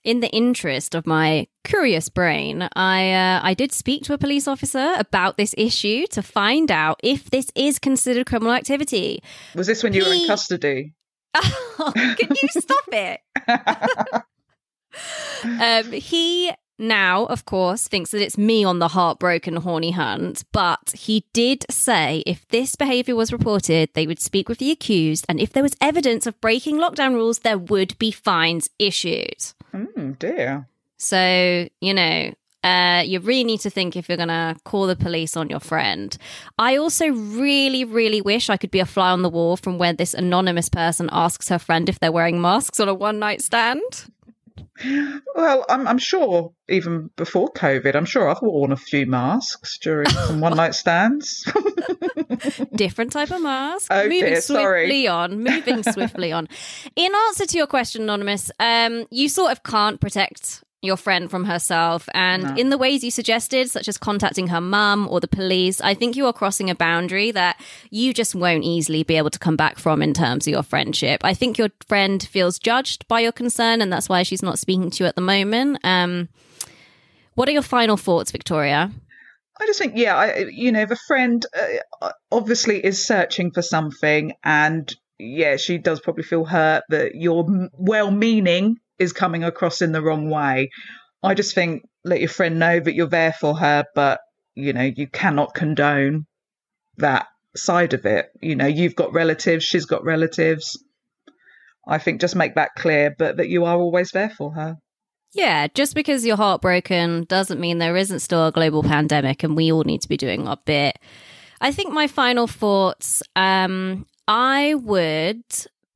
in 0.04 0.20
the 0.20 0.30
interest 0.30 0.96
of 0.96 1.08
my 1.08 1.48
curious 1.64 2.10
brain, 2.10 2.68
I 2.76 3.12
uh, 3.14 3.40
I 3.44 3.54
did 3.54 3.72
speak 3.72 4.04
to 4.04 4.14
a 4.14 4.18
police 4.18 4.48
officer 4.48 4.96
about 4.98 5.38
this 5.38 5.56
issue 5.58 6.08
to 6.12 6.22
find 6.22 6.72
out 6.72 7.00
if 7.04 7.30
this 7.30 7.48
is 7.56 7.80
considered 7.80 8.26
criminal 8.28 8.54
activity. 8.54 9.24
Was 9.56 9.68
this 9.68 9.82
when 9.82 9.94
you 9.94 10.04
were 10.04 10.14
in 10.14 10.28
custody? 10.28 10.94
Oh, 11.80 11.92
can 11.94 12.36
you 12.42 12.50
stop 12.50 12.90
it? 12.92 13.20
um, 15.44 15.92
he 15.92 16.52
now, 16.80 17.26
of 17.26 17.46
course, 17.46 17.88
thinks 17.88 18.12
that 18.12 18.22
it's 18.22 18.38
me 18.38 18.64
on 18.64 18.80
the 18.80 18.90
heartbroken 18.90 19.58
horny 19.58 19.92
hunt, 19.92 20.44
but 20.52 20.92
he 20.92 21.26
did 21.34 21.66
say 21.70 22.24
if 22.26 22.48
this 22.50 22.76
behaviour 22.76 23.16
was 23.16 23.34
reported, 23.34 23.90
they 23.94 24.06
would 24.06 24.20
speak 24.20 24.48
with 24.48 24.60
the 24.60 24.72
accused, 24.72 25.26
and 25.28 25.40
if 25.40 25.54
there 25.54 25.64
was 25.64 25.76
evidence 25.82 26.28
of 26.28 26.40
breaking 26.42 26.78
lockdown 26.78 27.14
rules, 27.14 27.40
there 27.40 27.58
would 27.58 27.98
be 27.98 28.12
fines 28.12 28.70
issued. 28.78 29.54
Mm, 29.74 30.20
dear. 30.20 30.68
So, 30.98 31.68
you 31.82 31.94
know, 31.94 32.34
uh, 32.64 33.04
you 33.06 33.20
really 33.20 33.44
need 33.44 33.62
to 33.62 33.70
think 33.70 33.96
if 33.96 34.10
you're 34.10 34.18
going 34.18 34.28
to 34.28 34.56
call 34.64 34.88
the 34.88 34.96
police 34.96 35.38
on 35.38 35.50
your 35.50 35.60
friend. 35.60 36.18
I 36.58 36.76
also 36.76 37.08
really, 37.08 37.86
really 37.86 38.22
wish 38.22 38.50
I 38.50 38.58
could 38.58 38.72
be 38.72 38.80
a 38.80 38.86
fly 38.86 39.12
on 39.12 39.22
the 39.22 39.30
wall 39.30 39.58
from 39.58 39.78
where 39.78 39.94
this 39.94 40.14
anonymous 40.14 40.68
person 40.68 41.10
asks 41.12 41.50
her 41.50 41.60
friend 41.60 41.88
if 41.88 42.00
they're 42.00 42.12
wearing 42.12 42.42
masks 42.42 42.80
on 42.80 42.90
a 42.90 42.94
one 42.94 43.20
night 43.20 43.42
stand. 43.42 43.82
Well, 45.36 45.66
I'm, 45.70 45.88
I'm 45.88 45.98
sure 45.98 46.54
even 46.70 47.10
before 47.16 47.52
COVID, 47.54 47.96
I'm 47.96 48.06
sure 48.06 48.30
I've 48.30 48.42
worn 48.42 48.72
a 48.72 48.78
few 48.78 49.06
masks 49.06 49.78
during 49.78 50.10
some 50.10 50.40
one 50.40 50.56
night 50.56 50.76
stands. 50.76 51.44
Different 52.76 53.12
type 53.12 53.32
of 53.32 53.42
mask. 53.42 53.88
Oh, 53.90 54.04
moving 54.04 54.20
dear, 54.20 54.42
swiftly 54.42 55.06
sorry. 55.06 55.08
on. 55.08 55.44
Moving 55.44 55.84
swiftly 55.84 56.32
on. 56.32 56.48
In 56.96 57.12
answer 57.28 57.46
to 57.46 57.58
your 57.58 57.68
question, 57.68 58.04
Anonymous, 58.04 58.52
um, 58.60 59.06
you 59.10 59.30
sort 59.30 59.52
of 59.52 59.64
can't 59.64 60.00
protect 60.00 60.64
your 60.84 60.98
friend 60.98 61.30
from 61.32 61.46
herself. 61.46 62.08
And 62.14 62.44
No. 62.44 62.56
in 62.56 62.70
the 62.70 62.78
ways 62.78 63.04
you 63.04 63.10
suggested, 63.10 63.70
such 63.70 63.88
as 63.88 63.98
contacting 63.98 64.48
her 64.48 64.62
mum 64.62 65.08
or 65.10 65.20
the 65.20 65.28
police, 65.28 65.82
I 65.82 65.96
think 65.96 66.16
you 66.16 66.28
are 66.28 66.34
crossing 66.34 66.70
a 66.70 66.76
boundary 66.76 67.32
that 67.32 67.60
you 67.90 68.14
just 68.14 68.36
won't 68.36 68.64
easily 68.64 69.04
be 69.04 69.16
able 69.18 69.32
to 69.32 69.40
come 69.40 69.56
back 69.56 69.80
from 69.80 70.02
in 70.04 70.14
terms 70.14 70.46
of 70.46 70.52
your 70.52 70.64
friendship. 70.64 71.22
I 71.24 71.34
think 71.34 71.58
your 71.58 71.70
friend 71.88 72.22
feels 72.22 72.60
judged 72.60 73.08
by 73.08 73.22
your 73.22 73.32
concern, 73.32 73.82
and 73.82 73.92
that's 73.92 74.08
why 74.08 74.22
she's 74.24 74.44
not 74.44 74.60
speaking 74.60 74.92
to 74.92 75.04
you 75.04 75.08
at 75.08 75.16
the 75.16 75.22
moment. 75.22 75.80
Um, 75.84 76.30
what 77.34 77.50
are 77.50 77.54
your 77.54 77.64
final 77.64 77.98
thoughts, 77.98 78.32
Victoria? 78.32 78.92
I 79.60 79.66
just 79.66 79.80
think, 79.80 79.94
yeah, 79.96 80.16
I, 80.16 80.46
you 80.52 80.72
know, 80.72 80.86
the 80.86 80.96
friend 81.08 81.44
uh, 82.02 82.12
obviously 82.32 82.86
is 82.86 83.04
searching 83.04 83.50
for 83.52 83.64
something, 83.64 84.34
and 84.44 84.96
yeah, 85.18 85.58
she 85.58 85.80
does 85.80 86.00
probably 86.00 86.24
feel 86.24 86.46
hurt 86.46 86.84
that 86.90 87.16
your 87.16 87.44
m- 87.48 87.70
well-meaning 87.74 88.78
is 89.00 89.14
coming 89.14 89.44
across 89.44 89.82
in 89.82 89.92
the 89.92 90.02
wrong 90.02 90.30
way. 90.30 90.70
I 91.24 91.34
just 91.34 91.56
think 91.56 91.84
let 92.04 92.20
your 92.20 92.30
friend 92.30 92.60
know 92.60 92.80
that 92.80 92.94
you're 92.94 93.08
there 93.08 93.34
for 93.34 93.58
her, 93.58 93.86
but 93.96 94.20
you 94.56 94.74
know, 94.74 94.92
you 94.96 95.08
cannot 95.08 95.54
condone 95.54 96.26
that 96.98 97.28
side 97.56 97.94
of 97.94 98.06
it. 98.06 98.30
You 98.42 98.56
know, 98.56 98.66
you've 98.66 98.96
got 98.96 99.14
relatives, 99.14 99.64
she's 99.64 99.86
got 99.86 100.04
relatives. 100.04 100.84
I 101.88 102.00
think 102.00 102.22
just 102.22 102.36
make 102.36 102.56
that 102.56 102.72
clear, 102.76 103.16
but 103.18 103.38
that 103.38 103.50
you 103.50 103.66
are 103.66 103.78
always 103.78 104.12
there 104.12 104.30
for 104.30 104.52
her. 104.54 104.78
Yeah, 105.34 105.68
just 105.74 105.94
because 105.94 106.26
you're 106.26 106.38
heartbroken 106.38 107.26
doesn't 107.26 107.60
mean 107.60 107.78
there 107.78 107.98
isn't 107.98 108.20
still 108.20 108.48
a 108.48 108.52
global 108.52 108.84
pandemic 108.84 109.44
and 109.44 109.56
we 109.56 109.72
all 109.72 109.84
need 109.84 110.02
to 110.02 110.10
be 110.10 110.18
doing 110.18 110.48
our 110.48 110.58
bit. 110.66 110.98
I 111.62 111.72
think 111.72 111.94
my 111.94 112.08
final 112.08 112.48
thoughts 112.48 113.22
um 113.36 114.06
I 114.28 114.76
would 114.76 115.44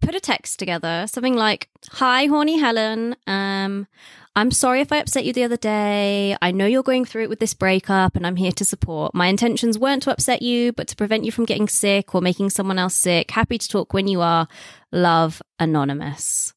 put 0.02 0.16
a 0.16 0.20
text 0.20 0.60
together, 0.60 1.06
something 1.08 1.36
like, 1.36 1.70
"Hi, 1.92 2.26
horny 2.26 2.60
Helen. 2.60 3.16
Um 3.28 3.88
I'm 4.34 4.52
sorry 4.52 4.80
if 4.80 4.94
I 4.94 4.98
upset 4.98 5.26
you 5.26 5.34
the 5.34 5.44
other 5.44 5.58
day. 5.58 6.38
I 6.42 6.52
know 6.52 6.66
you're 6.66 6.84
going 6.84 7.04
through 7.04 7.24
it 7.24 7.30
with 7.30 7.40
this 7.40 7.54
breakup 7.54 8.16
and 8.16 8.26
I'm 8.26 8.38
here 8.38 8.54
to 8.54 8.64
support. 8.64 9.14
My 9.14 9.28
intentions 9.28 9.78
weren't 9.78 10.04
to 10.04 10.12
upset 10.12 10.42
you, 10.42 10.72
but 10.72 10.88
to 10.88 10.96
prevent 10.96 11.26
you 11.26 11.34
from 11.34 11.44
getting 11.46 11.68
sick 11.68 12.16
or 12.16 12.22
making 12.22 12.50
someone 12.50 12.80
else 12.80 12.96
sick. 12.96 13.32
Happy 13.32 13.58
to 13.58 13.68
talk 13.68 13.94
when 13.94 14.08
you 14.08 14.22
are. 14.22 14.48
Love, 14.92 15.42
Anonymous." 15.60 16.54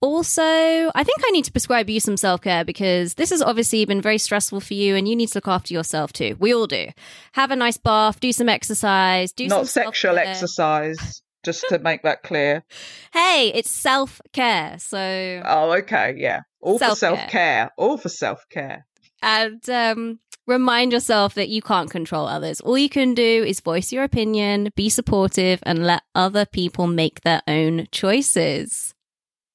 Also, 0.00 0.42
I 0.42 1.02
think 1.02 1.18
I 1.26 1.30
need 1.32 1.44
to 1.46 1.50
prescribe 1.52 1.90
you 1.90 1.98
some 1.98 2.16
self 2.16 2.40
care 2.40 2.64
because 2.64 3.14
this 3.14 3.30
has 3.30 3.42
obviously 3.42 3.84
been 3.84 4.00
very 4.00 4.18
stressful 4.18 4.60
for 4.60 4.74
you 4.74 4.94
and 4.94 5.08
you 5.08 5.16
need 5.16 5.28
to 5.30 5.38
look 5.38 5.48
after 5.48 5.74
yourself 5.74 6.12
too. 6.12 6.36
We 6.38 6.54
all 6.54 6.68
do. 6.68 6.86
Have 7.32 7.50
a 7.50 7.56
nice 7.56 7.78
bath, 7.78 8.20
do 8.20 8.32
some 8.32 8.48
exercise, 8.48 9.32
do 9.32 9.48
some 9.48 9.58
Not 9.58 9.66
sexual 9.68 10.14
self-care. 10.14 10.30
exercise, 10.32 11.22
just 11.44 11.64
to 11.68 11.78
make 11.78 12.02
that 12.02 12.22
clear. 12.22 12.64
Hey, 13.12 13.52
it's 13.54 13.70
self 13.70 14.20
care. 14.32 14.78
So, 14.78 15.42
Oh, 15.44 15.72
okay, 15.78 16.14
yeah. 16.16 16.42
All 16.60 16.78
for 16.78 16.94
Self-care. 16.94 17.18
self 17.18 17.30
care. 17.30 17.70
All 17.76 17.96
for 17.96 18.08
self 18.08 18.44
care. 18.50 18.86
and 19.22 19.68
um, 19.70 20.18
remind 20.46 20.92
yourself 20.92 21.34
that 21.34 21.48
you 21.48 21.62
can't 21.62 21.90
control 21.90 22.26
others. 22.26 22.60
All 22.60 22.76
you 22.78 22.88
can 22.88 23.14
do 23.14 23.44
is 23.46 23.60
voice 23.60 23.92
your 23.92 24.02
opinion, 24.04 24.70
be 24.74 24.88
supportive, 24.88 25.60
and 25.64 25.86
let 25.86 26.02
other 26.14 26.44
people 26.46 26.86
make 26.88 27.20
their 27.20 27.42
own 27.46 27.86
choices. 27.92 28.94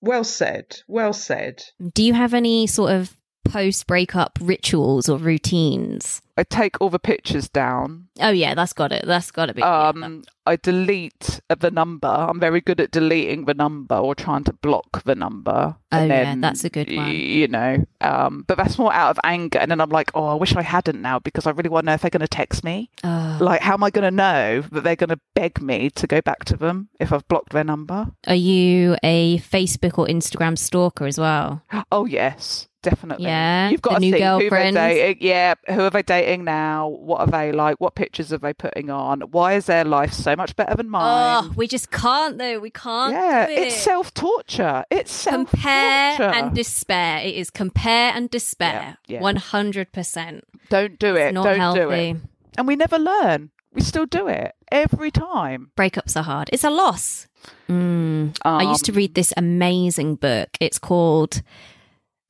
Well 0.02 0.24
said. 0.24 0.78
Well 0.88 1.14
said. 1.14 1.64
Do 1.94 2.04
you 2.04 2.14
have 2.14 2.34
any 2.34 2.68
sort 2.68 2.92
of 2.92 3.16
post 3.46 3.88
breakup 3.88 4.38
rituals 4.42 5.08
or 5.10 5.18
routines? 5.18 6.22
I 6.38 6.44
take 6.44 6.82
all 6.82 6.90
the 6.90 7.00
pictures 7.00 7.48
down. 7.48 8.08
Oh 8.20 8.30
yeah, 8.32 8.56
that's 8.56 8.74
got 8.74 8.92
it. 8.92 9.06
That's 9.06 9.30
got 9.32 9.48
to 9.48 9.54
be. 9.54 9.62
Um, 9.62 10.24
I 10.46 10.56
delete 10.58 11.40
the 11.58 11.72
number. 11.72 12.08
I'm 12.08 12.40
very 12.40 12.60
good 12.60 12.82
at 12.82 12.92
deleting 12.92 13.46
the 13.46 13.54
number 13.54 13.96
or 13.96 14.14
trying 14.16 14.44
to 14.46 14.54
block 14.54 15.04
the 15.04 15.16
number. 15.16 15.76
Oh, 15.92 15.98
And 15.98 16.10
yeah, 16.10 16.36
that's 16.40 16.64
a 16.64 16.70
good 16.70 16.94
one. 16.94 17.12
You 17.12 17.48
know, 17.48 17.86
um, 18.02 18.44
but 18.48 18.58
that's 18.58 18.78
more 18.78 18.92
out 18.92 19.12
of 19.12 19.20
anger. 19.24 19.60
And 19.60 19.70
then 19.72 19.80
I'm 19.80 19.90
like, 19.92 20.12
oh, 20.16 20.26
I 20.26 20.34
wish 20.34 20.56
I 20.56 20.64
hadn't 20.64 21.02
now 21.02 21.20
because 21.20 21.46
I 21.48 21.52
really 21.52 21.70
want 21.70 21.86
to 21.86 21.92
know 21.92 21.94
if 21.94 22.02
they're 22.02 22.10
going 22.10 22.22
to 22.22 22.28
text 22.28 22.64
me. 22.64 22.90
Oh. 23.04 23.38
Like, 23.40 23.62
how 23.62 23.76
am 23.76 23.84
I 23.84 23.90
going 23.90 24.04
to 24.04 24.12
know 24.12 24.62
that 24.72 24.84
they're 24.84 24.96
going 24.96 25.10
to 25.10 25.20
beg 25.36 25.62
me 25.62 25.90
to 25.92 26.08
go 26.08 26.20
back 26.22 26.46
to 26.46 26.58
them 26.58 26.90
if 27.00 27.14
I've 27.14 27.28
blocked 27.28 27.54
their 27.54 27.64
number? 27.64 28.08
Are 28.28 28.36
you 28.36 28.98
a 29.04 29.38
Facebook 29.40 29.98
or 29.98 30.08
Instagram 30.08 30.58
stalker 30.58 31.06
as 31.06 31.20
well? 31.20 31.62
Oh 31.92 32.06
yes, 32.06 32.68
definitely. 32.82 33.26
Yeah, 33.26 33.70
you've 33.70 33.82
got 33.82 33.96
to 33.96 34.00
new 34.00 34.08
see 34.08 34.14
who 34.14 34.20
they're 34.20 34.40
girlfriends. 34.40 34.76
dating. 34.76 35.18
Yeah, 35.22 35.54
who 35.68 35.82
are 35.82 35.90
they 35.92 36.04
dating 36.26 36.44
now? 36.46 36.88
What 36.88 37.22
are 37.22 37.28
they 37.28 37.52
like? 37.52 37.78
What 37.80 37.96
pictures 37.96 38.32
are 38.34 38.38
they 38.38 38.54
putting 38.54 38.90
on? 38.90 39.22
Why 39.22 39.54
is 39.54 39.66
their 39.66 39.84
life 39.84 40.14
so 40.14 40.36
much 40.36 40.56
better 40.56 40.76
than 40.76 40.90
mine? 40.90 41.46
Oh, 41.46 41.54
we 41.56 41.68
just 41.68 41.92
can't 41.92 42.38
though. 42.38 42.60
We 42.60 42.70
can't. 42.70 43.14
yeah, 43.14 43.48
it. 43.48 43.68
it's 43.68 43.76
self 43.76 44.14
torture. 44.14 44.84
It's 44.90 45.12
self 45.12 45.50
compare 45.50 46.22
and 46.22 46.56
despair. 46.56 47.20
It 47.20 47.36
is 47.36 47.50
compare 47.50 48.12
and 48.16 48.30
despair. 48.30 48.98
One 49.10 49.36
hundred 49.38 49.92
percent. 49.92 50.44
Don't 50.70 50.98
do 51.00 51.16
it. 51.16 51.34
Not 51.34 51.44
Don't 51.44 51.60
healthy. 51.60 51.80
do 51.80 51.90
it. 51.92 52.18
And 52.58 52.68
we 52.68 52.76
never 52.76 52.98
learn. 53.00 53.52
We 53.74 53.82
still 53.82 54.06
do 54.06 54.28
it 54.28 54.54
every 54.72 55.10
time. 55.10 55.72
Breakups 55.76 56.16
are 56.16 56.24
hard. 56.24 56.50
It's 56.54 56.64
a 56.64 56.70
loss. 56.70 57.28
Mm. 57.68 58.38
I 58.44 58.64
used 58.64 58.86
to 58.86 58.92
Um, 58.92 58.98
read 58.98 59.16
this 59.16 59.34
amazing 59.36 60.16
book. 60.16 60.50
It's 60.60 60.80
called. 60.80 61.42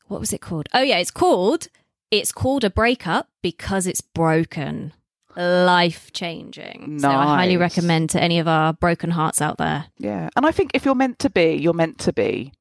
What 0.07 0.19
was 0.19 0.31
it 0.33 0.41
called? 0.41 0.69
Oh 0.73 0.81
yeah, 0.81 0.97
it's 0.99 1.11
called. 1.11 1.67
It's 2.13 2.31
called 2.31 2.63
a 2.63 2.69
breakup 2.69 3.27
because 3.41 3.87
it's 3.87 4.01
broken. 4.01 4.93
Life 5.35 6.13
changing. 6.13 6.99
So 6.99 7.09
I 7.09 7.23
highly 7.25 7.57
recommend 7.57 8.11
to 8.11 8.21
any 8.21 8.37
of 8.37 8.47
our 8.47 8.71
broken 8.73 9.09
hearts 9.09 9.41
out 9.41 9.57
there. 9.57 9.85
Yeah. 9.97 10.29
And 10.35 10.45
I 10.45 10.51
think 10.51 10.71
if 10.75 10.85
you're 10.85 10.93
meant 10.93 11.17
to 11.19 11.29
be, 11.29 11.53
you're 11.55 11.73
meant 11.73 11.97
to 11.99 12.13
be. 12.13 12.53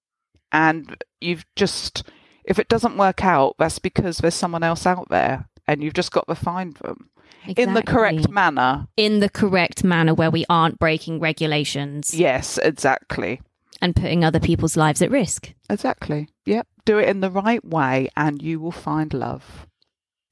And 0.52 0.96
you've 1.20 1.44
just, 1.54 2.02
if 2.44 2.58
it 2.58 2.68
doesn't 2.68 2.96
work 2.96 3.22
out, 3.24 3.56
that's 3.58 3.78
because 3.78 4.18
there's 4.18 4.34
someone 4.34 4.62
else 4.62 4.86
out 4.86 5.08
there 5.10 5.48
and 5.68 5.82
you've 5.82 5.92
just 5.94 6.12
got 6.12 6.26
to 6.28 6.34
find 6.34 6.74
them 6.76 7.10
in 7.56 7.74
the 7.74 7.82
correct 7.82 8.30
manner. 8.30 8.86
in 8.96 9.20
the 9.20 9.28
correct 9.28 9.84
manner 9.84 10.14
where 10.14 10.30
we 10.30 10.46
aren't 10.48 10.78
breaking 10.78 11.20
regulations 11.20 12.14
Yes, 12.14 12.56
exactly. 12.58 13.40
and 13.82 13.94
putting 13.96 14.24
other 14.24 14.40
people's 14.40 14.76
lives 14.78 15.02
at 15.02 15.10
risk. 15.10 15.52
Exactly. 15.68 16.28
Yep. 16.46 16.66
Do 16.84 16.98
it 16.98 17.08
in 17.08 17.20
the 17.20 17.30
right 17.30 17.64
way 17.64 18.08
and 18.16 18.42
you 18.42 18.60
will 18.60 18.72
find 18.72 19.12
love. 19.14 19.66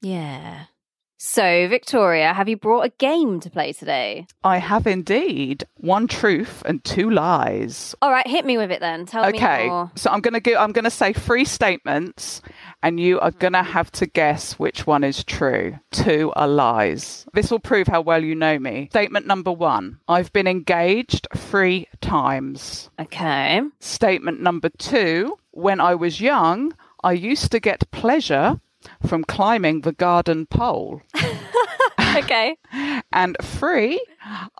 Yeah. 0.01 0.65
So, 1.23 1.67
Victoria, 1.67 2.33
have 2.33 2.49
you 2.49 2.57
brought 2.57 2.83
a 2.83 2.89
game 2.89 3.39
to 3.41 3.49
play 3.51 3.73
today? 3.73 4.25
I 4.43 4.57
have 4.57 4.87
indeed 4.87 5.65
one 5.75 6.07
truth 6.07 6.63
and 6.65 6.83
two 6.83 7.11
lies. 7.11 7.93
All 8.01 8.09
right, 8.09 8.25
hit 8.25 8.43
me 8.43 8.57
with 8.57 8.71
it 8.71 8.79
then. 8.79 9.05
Tell 9.05 9.27
Okay, 9.27 9.65
me 9.65 9.69
more. 9.69 9.83
Okay, 9.83 9.91
so 9.97 10.09
I'm 10.09 10.21
gonna 10.21 10.39
go. 10.39 10.55
I'm 10.57 10.71
gonna 10.71 10.89
say 10.89 11.13
three 11.13 11.45
statements, 11.45 12.41
and 12.81 12.99
you 12.99 13.19
are 13.19 13.29
gonna 13.29 13.59
mm-hmm. 13.59 13.71
have 13.71 13.91
to 13.91 14.07
guess 14.07 14.53
which 14.57 14.87
one 14.87 15.03
is 15.03 15.23
true. 15.23 15.77
Two 15.91 16.33
are 16.35 16.47
lies. 16.47 17.27
This 17.35 17.51
will 17.51 17.59
prove 17.59 17.85
how 17.85 18.01
well 18.01 18.23
you 18.23 18.33
know 18.33 18.57
me. 18.57 18.87
Statement 18.89 19.27
number 19.27 19.51
one: 19.51 19.99
I've 20.07 20.33
been 20.33 20.47
engaged 20.47 21.27
three 21.37 21.87
times. 22.01 22.89
Okay. 22.99 23.61
Statement 23.79 24.41
number 24.41 24.69
two: 24.69 25.37
When 25.51 25.79
I 25.79 25.93
was 25.93 26.19
young, 26.19 26.73
I 27.03 27.11
used 27.11 27.51
to 27.51 27.59
get 27.59 27.91
pleasure 27.91 28.59
from 29.05 29.23
climbing 29.23 29.81
the 29.81 29.91
garden 29.91 30.45
pole. 30.45 31.01
okay. 32.15 32.57
And 33.13 33.35
three, 33.41 34.03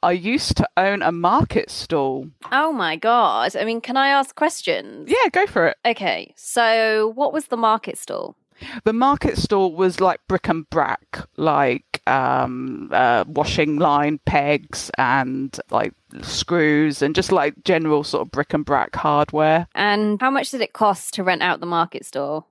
I 0.03 0.11
used 0.11 0.57
to 0.57 0.67
own 0.75 1.01
a 1.01 1.11
market 1.11 1.69
stall. 1.69 2.27
Oh 2.51 2.73
my 2.73 2.97
god. 2.97 3.55
I 3.55 3.63
mean, 3.63 3.79
can 3.79 3.95
I 3.95 4.09
ask 4.09 4.35
questions? 4.35 5.09
Yeah, 5.09 5.29
go 5.31 5.47
for 5.47 5.67
it. 5.67 5.77
Okay. 5.85 6.33
So, 6.35 7.13
what 7.15 7.31
was 7.31 7.45
the 7.47 7.55
market 7.55 7.97
stall? 7.97 8.35
The 8.83 8.93
market 8.93 9.37
stall 9.37 9.73
was 9.73 10.01
like 10.01 10.19
brick 10.27 10.49
and 10.49 10.69
brack, 10.69 11.25
like 11.37 12.01
um, 12.07 12.89
uh, 12.91 13.23
washing 13.27 13.77
line 13.77 14.19
pegs 14.25 14.91
and 14.97 15.57
like 15.71 15.93
screws 16.21 17.01
and 17.01 17.15
just 17.15 17.31
like 17.31 17.63
general 17.63 18.03
sort 18.03 18.21
of 18.27 18.31
brick 18.31 18.53
and 18.53 18.65
brack 18.65 18.95
hardware. 18.95 19.67
And 19.75 20.19
how 20.21 20.31
much 20.31 20.51
did 20.51 20.61
it 20.61 20.73
cost 20.73 21.13
to 21.15 21.23
rent 21.23 21.41
out 21.41 21.59
the 21.59 21.65
market 21.65 22.05
stall? 22.05 22.47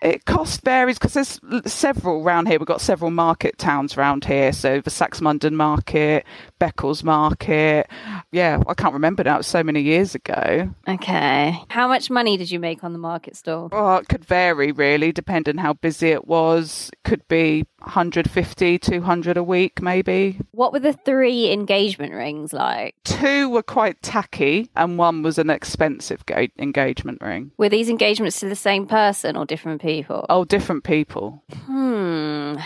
It 0.00 0.24
cost 0.24 0.62
varies 0.62 0.98
because 0.98 1.14
there's 1.14 1.72
several 1.72 2.22
around 2.22 2.46
here. 2.46 2.58
We've 2.58 2.66
got 2.66 2.80
several 2.80 3.10
market 3.10 3.58
towns 3.58 3.96
around 3.96 4.24
here. 4.24 4.52
So 4.52 4.80
the 4.80 4.90
Saxmundham 4.90 5.52
Market, 5.52 6.24
Beccles 6.60 7.02
Market. 7.02 7.88
Yeah, 8.30 8.62
I 8.66 8.74
can't 8.74 8.94
remember 8.94 9.24
now. 9.24 9.34
It 9.34 9.38
was 9.38 9.46
so 9.46 9.64
many 9.64 9.80
years 9.80 10.14
ago. 10.14 10.72
Okay. 10.86 11.60
How 11.68 11.88
much 11.88 12.10
money 12.10 12.36
did 12.36 12.50
you 12.50 12.60
make 12.60 12.84
on 12.84 12.92
the 12.92 12.98
market 12.98 13.36
stall? 13.36 13.68
Well, 13.72 13.88
oh, 13.88 13.96
it 13.96 14.08
could 14.08 14.24
vary 14.24 14.72
really, 14.72 15.12
depending 15.12 15.58
how 15.58 15.72
busy 15.72 16.08
it 16.10 16.26
was. 16.26 16.90
Could 17.04 17.26
be 17.28 17.66
150, 17.80 18.78
200 18.78 19.36
a 19.36 19.42
week, 19.42 19.80
maybe. 19.80 20.38
What 20.50 20.72
were 20.72 20.80
the 20.80 20.92
three 20.92 21.52
engagement 21.52 22.12
rings 22.12 22.52
like? 22.52 22.94
Two 23.04 23.48
were 23.48 23.62
quite 23.62 24.02
tacky, 24.02 24.70
and 24.76 24.98
one 24.98 25.22
was 25.22 25.38
an 25.38 25.50
expensive 25.50 26.24
ga- 26.26 26.50
engagement 26.58 27.20
ring. 27.20 27.52
Were 27.56 27.68
these 27.68 27.88
engagements 27.88 28.40
to 28.40 28.48
the 28.48 28.56
same 28.56 28.86
person 28.86 29.36
or 29.36 29.44
different 29.46 29.80
people? 29.80 30.26
Oh, 30.28 30.44
different 30.44 30.84
people. 30.84 31.42
Hmm. 31.66 32.56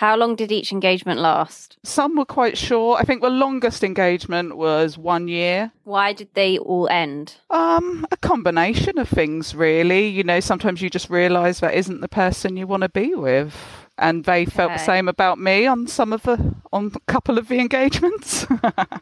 How 0.00 0.16
long 0.16 0.34
did 0.34 0.50
each 0.50 0.72
engagement 0.72 1.20
last? 1.20 1.76
Some 1.82 2.16
were 2.16 2.24
quite 2.24 2.56
short. 2.56 3.02
I 3.02 3.04
think 3.04 3.20
the 3.20 3.28
longest 3.28 3.84
engagement 3.84 4.56
was 4.56 4.96
one 4.96 5.28
year. 5.28 5.72
Why 5.84 6.14
did 6.14 6.28
they 6.32 6.56
all 6.56 6.88
end? 6.88 7.34
Um, 7.50 8.06
a 8.10 8.16
combination 8.16 8.98
of 8.98 9.10
things, 9.10 9.54
really. 9.54 10.06
You 10.06 10.24
know, 10.24 10.40
sometimes 10.40 10.80
you 10.80 10.88
just 10.88 11.10
realise 11.10 11.60
that 11.60 11.74
isn't 11.74 12.00
the 12.00 12.08
person 12.08 12.56
you 12.56 12.66
want 12.66 12.82
to 12.82 12.88
be 12.88 13.14
with. 13.14 13.54
And 14.00 14.24
they 14.24 14.46
felt 14.46 14.72
the 14.72 14.78
same 14.78 15.08
about 15.08 15.38
me 15.38 15.66
on 15.66 15.86
some 15.86 16.12
of 16.12 16.22
the 16.22 16.54
on 16.72 16.92
a 16.94 17.12
couple 17.12 17.38
of 17.38 17.48
the 17.48 17.58
engagements. 17.58 18.46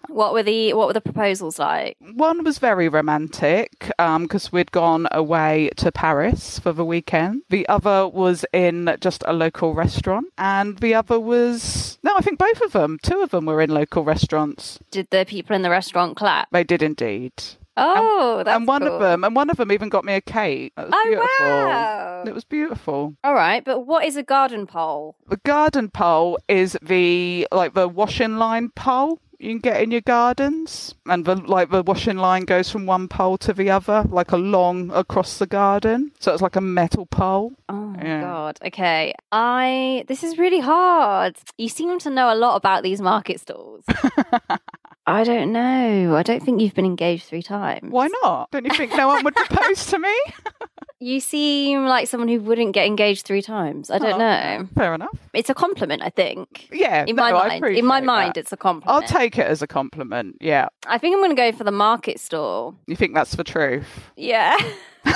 What 0.08 0.32
were 0.32 0.42
the 0.42 0.72
what 0.72 0.88
were 0.88 0.92
the 0.92 1.00
proposals 1.00 1.60
like? 1.60 1.96
One 2.00 2.42
was 2.42 2.58
very 2.58 2.88
romantic 2.88 3.92
um, 4.00 4.24
because 4.24 4.50
we'd 4.50 4.72
gone 4.72 5.06
away 5.12 5.70
to 5.76 5.92
Paris 5.92 6.58
for 6.58 6.72
the 6.72 6.84
weekend. 6.84 7.42
The 7.50 7.68
other 7.68 8.08
was 8.08 8.44
in 8.52 8.96
just 9.00 9.22
a 9.26 9.32
local 9.32 9.74
restaurant, 9.74 10.26
and 10.36 10.78
the 10.78 10.94
other 10.94 11.20
was 11.20 11.98
no, 12.02 12.16
I 12.16 12.20
think 12.20 12.40
both 12.40 12.60
of 12.62 12.72
them. 12.72 12.98
Two 13.00 13.20
of 13.20 13.30
them 13.30 13.46
were 13.46 13.62
in 13.62 13.70
local 13.70 14.02
restaurants. 14.02 14.80
Did 14.90 15.08
the 15.10 15.24
people 15.24 15.54
in 15.54 15.62
the 15.62 15.70
restaurant 15.70 16.16
clap? 16.16 16.50
They 16.50 16.64
did 16.64 16.82
indeed. 16.82 17.32
Oh, 17.78 18.42
that's 18.44 18.56
and 18.56 18.66
one 18.66 18.82
cool. 18.82 18.94
of 18.94 19.00
them, 19.00 19.24
and 19.24 19.34
one 19.36 19.50
of 19.50 19.56
them 19.56 19.70
even 19.72 19.88
got 19.88 20.04
me 20.04 20.14
a 20.14 20.20
cake. 20.20 20.72
It 20.76 20.80
was 20.80 20.90
Oh 20.92 21.04
beautiful. 21.06 21.46
wow! 21.46 22.24
It 22.26 22.34
was 22.34 22.44
beautiful. 22.44 23.14
All 23.24 23.34
right, 23.34 23.64
but 23.64 23.86
what 23.86 24.04
is 24.04 24.16
a 24.16 24.22
garden 24.22 24.66
pole? 24.66 25.16
The 25.28 25.36
garden 25.38 25.88
pole 25.90 26.38
is 26.48 26.76
the 26.82 27.46
like 27.52 27.74
the 27.74 27.88
washing 27.88 28.36
line 28.38 28.70
pole 28.70 29.20
you 29.40 29.50
can 29.50 29.60
get 29.60 29.80
in 29.80 29.92
your 29.92 30.00
gardens, 30.00 30.94
and 31.06 31.24
the 31.24 31.36
like 31.36 31.70
the 31.70 31.82
washing 31.84 32.16
line 32.16 32.44
goes 32.44 32.70
from 32.70 32.86
one 32.86 33.06
pole 33.06 33.38
to 33.38 33.52
the 33.52 33.70
other, 33.70 34.02
like 34.08 34.32
along 34.32 34.90
across 34.90 35.38
the 35.38 35.46
garden. 35.46 36.10
So 36.18 36.32
it's 36.32 36.42
like 36.42 36.56
a 36.56 36.60
metal 36.60 37.06
pole. 37.06 37.52
Oh 37.68 37.72
my 37.74 38.02
Yeah. 38.04 38.20
god. 38.22 38.58
Okay. 38.66 39.14
I 39.30 40.04
this 40.08 40.24
is 40.24 40.38
really 40.38 40.58
hard. 40.60 41.36
You 41.56 41.68
seem 41.68 42.00
to 42.00 42.10
know 42.10 42.32
a 42.32 42.34
lot 42.34 42.56
about 42.56 42.82
these 42.82 43.00
market 43.00 43.38
stalls. 43.40 43.84
I 45.10 45.24
don't 45.24 45.52
know. 45.52 46.14
I 46.16 46.22
don't 46.22 46.42
think 46.42 46.60
you've 46.60 46.74
been 46.74 46.84
engaged 46.84 47.24
three 47.24 47.42
times. 47.42 47.90
Why 47.90 48.08
not? 48.22 48.50
Don't 48.50 48.66
you 48.66 48.74
think 48.74 48.94
no 48.94 49.08
one 49.08 49.24
would 49.24 49.34
propose 49.34 49.86
to 49.86 49.98
me? 49.98 50.14
You 51.00 51.20
seem 51.20 51.84
like 51.86 52.08
someone 52.08 52.26
who 52.28 52.40
wouldn't 52.40 52.72
get 52.72 52.84
engaged 52.86 53.24
three 53.24 53.40
times. 53.40 53.88
I 53.88 53.98
don't 53.98 54.14
Oh, 54.14 54.18
know. 54.18 54.68
Fair 54.74 54.94
enough. 54.94 55.16
It's 55.32 55.48
a 55.48 55.54
compliment, 55.54 56.02
I 56.02 56.10
think. 56.10 56.68
Yeah, 56.72 57.04
In 57.06 57.14
no, 57.14 57.22
my 57.22 57.30
mind, 57.30 57.64
in 57.66 57.86
my 57.86 58.00
mind, 58.00 58.34
that. 58.34 58.40
it's 58.40 58.52
a 58.52 58.58
I'll 58.84 59.02
take 59.02 59.38
it 59.38 59.46
as 59.46 59.62
a 59.62 59.68
compliment. 59.68 60.38
Yeah, 60.40 60.66
I 60.88 60.98
think 60.98 61.14
I'm 61.14 61.20
going 61.20 61.30
to 61.30 61.36
go 61.36 61.52
for 61.56 61.62
the 61.62 61.70
market 61.70 62.18
stall. 62.18 62.74
you 62.88 62.96
think 62.96 63.14
that's 63.14 63.36
the 63.36 63.44
truth? 63.44 63.86
Yeah. 64.16 64.56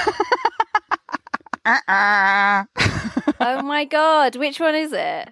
Uh-uh. 1.67 2.65
Oh 3.43 3.63
my 3.63 3.85
god, 3.85 4.37
which 4.37 4.61
one 4.61 4.75
is 4.75 4.93
it? 4.93 5.29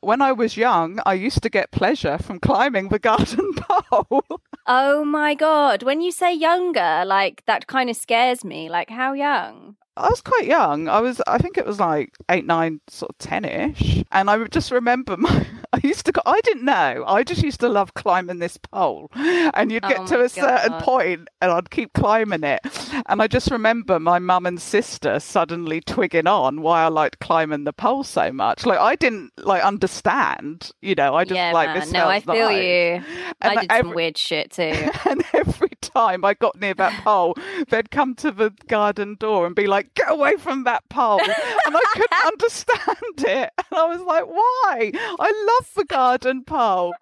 when 0.00 0.20
I 0.22 0.32
was 0.32 0.56
young, 0.56 1.00
I 1.06 1.14
used 1.14 1.42
to 1.42 1.50
get 1.50 1.70
pleasure 1.70 2.18
from 2.18 2.38
climbing 2.40 2.88
the 2.88 2.98
garden 2.98 3.52
pole. 3.56 4.22
Oh 4.66 5.04
my 5.04 5.34
god, 5.34 5.82
when 5.82 6.00
you 6.00 6.12
say 6.12 6.32
younger, 6.34 7.04
like 7.06 7.44
that 7.46 7.66
kind 7.66 7.90
of 7.90 7.96
scares 7.96 8.44
me. 8.44 8.68
Like 8.68 8.90
how 8.90 9.12
young? 9.12 9.76
I 9.98 10.08
was 10.08 10.20
quite 10.20 10.46
young. 10.46 10.88
I 10.88 11.00
was, 11.00 11.20
I 11.26 11.38
think 11.38 11.58
it 11.58 11.66
was 11.66 11.80
like 11.80 12.12
eight, 12.28 12.46
nine, 12.46 12.80
sort 12.88 13.10
of 13.10 13.18
ten-ish. 13.18 14.04
And 14.12 14.30
I 14.30 14.42
just 14.44 14.70
remember 14.70 15.16
my, 15.16 15.46
I 15.72 15.80
used 15.82 16.06
to, 16.06 16.22
I 16.24 16.40
didn't 16.42 16.64
know. 16.64 17.04
I 17.06 17.24
just 17.24 17.42
used 17.42 17.60
to 17.60 17.68
love 17.68 17.94
climbing 17.94 18.38
this 18.38 18.56
pole. 18.56 19.10
And 19.14 19.72
you'd 19.72 19.84
oh 19.84 19.88
get 19.88 19.98
Oh 20.00 20.06
to 20.06 20.20
a 20.20 20.28
certain 20.28 20.80
point 20.80 21.28
and 21.40 21.50
I'd 21.50 21.70
keep 21.70 21.92
climbing 21.92 22.44
it. 22.44 22.60
And 23.06 23.20
I 23.20 23.26
just 23.26 23.50
remember 23.50 23.98
my 23.98 24.18
mum 24.18 24.46
and 24.46 24.60
sister 24.60 25.18
suddenly 25.20 25.80
twigging 25.80 26.26
on 26.26 26.62
why 26.62 26.84
I 26.84 26.88
liked 26.88 27.18
climbing 27.18 27.64
the 27.64 27.72
pole 27.72 28.04
so 28.04 28.32
much. 28.32 28.64
Like 28.64 28.78
I 28.78 28.94
didn't 28.96 29.32
like 29.38 29.62
understand, 29.62 30.70
you 30.80 30.94
know, 30.94 31.14
I 31.14 31.24
just 31.24 31.36
yeah, 31.36 31.52
like 31.52 31.68
man. 31.68 31.80
this. 31.80 31.92
No, 31.92 32.08
I 32.08 32.20
feel 32.20 32.50
nice. 32.50 32.64
you. 32.64 33.24
I 33.42 33.48
And 33.50 33.60
did 33.60 33.72
some 33.72 33.94
weird 33.94 34.16
shit 34.16 34.52
too. 34.52 34.62
and 35.08 35.24
every 35.32 35.70
time 35.80 36.24
I 36.24 36.34
got 36.34 36.58
near 36.60 36.74
that 36.74 37.04
pole, 37.04 37.36
they'd 37.68 37.90
come 37.90 38.14
to 38.16 38.30
the 38.30 38.52
garden 38.68 39.16
door 39.18 39.46
and 39.46 39.54
be 39.54 39.66
like, 39.66 39.87
"Get 39.94 40.10
away 40.10 40.36
from 40.36 40.64
that 40.64 40.88
pole!" 40.88 41.20
And 41.20 41.76
I 41.76 41.82
couldn't 41.92 42.26
understand 42.26 43.18
it. 43.18 43.50
And 43.56 43.78
I 43.78 43.84
was 43.86 44.00
like, 44.02 44.26
"Why? 44.26 44.92
I 44.94 45.58
love 45.58 45.70
the 45.74 45.84
garden 45.84 46.44
pole." 46.44 46.94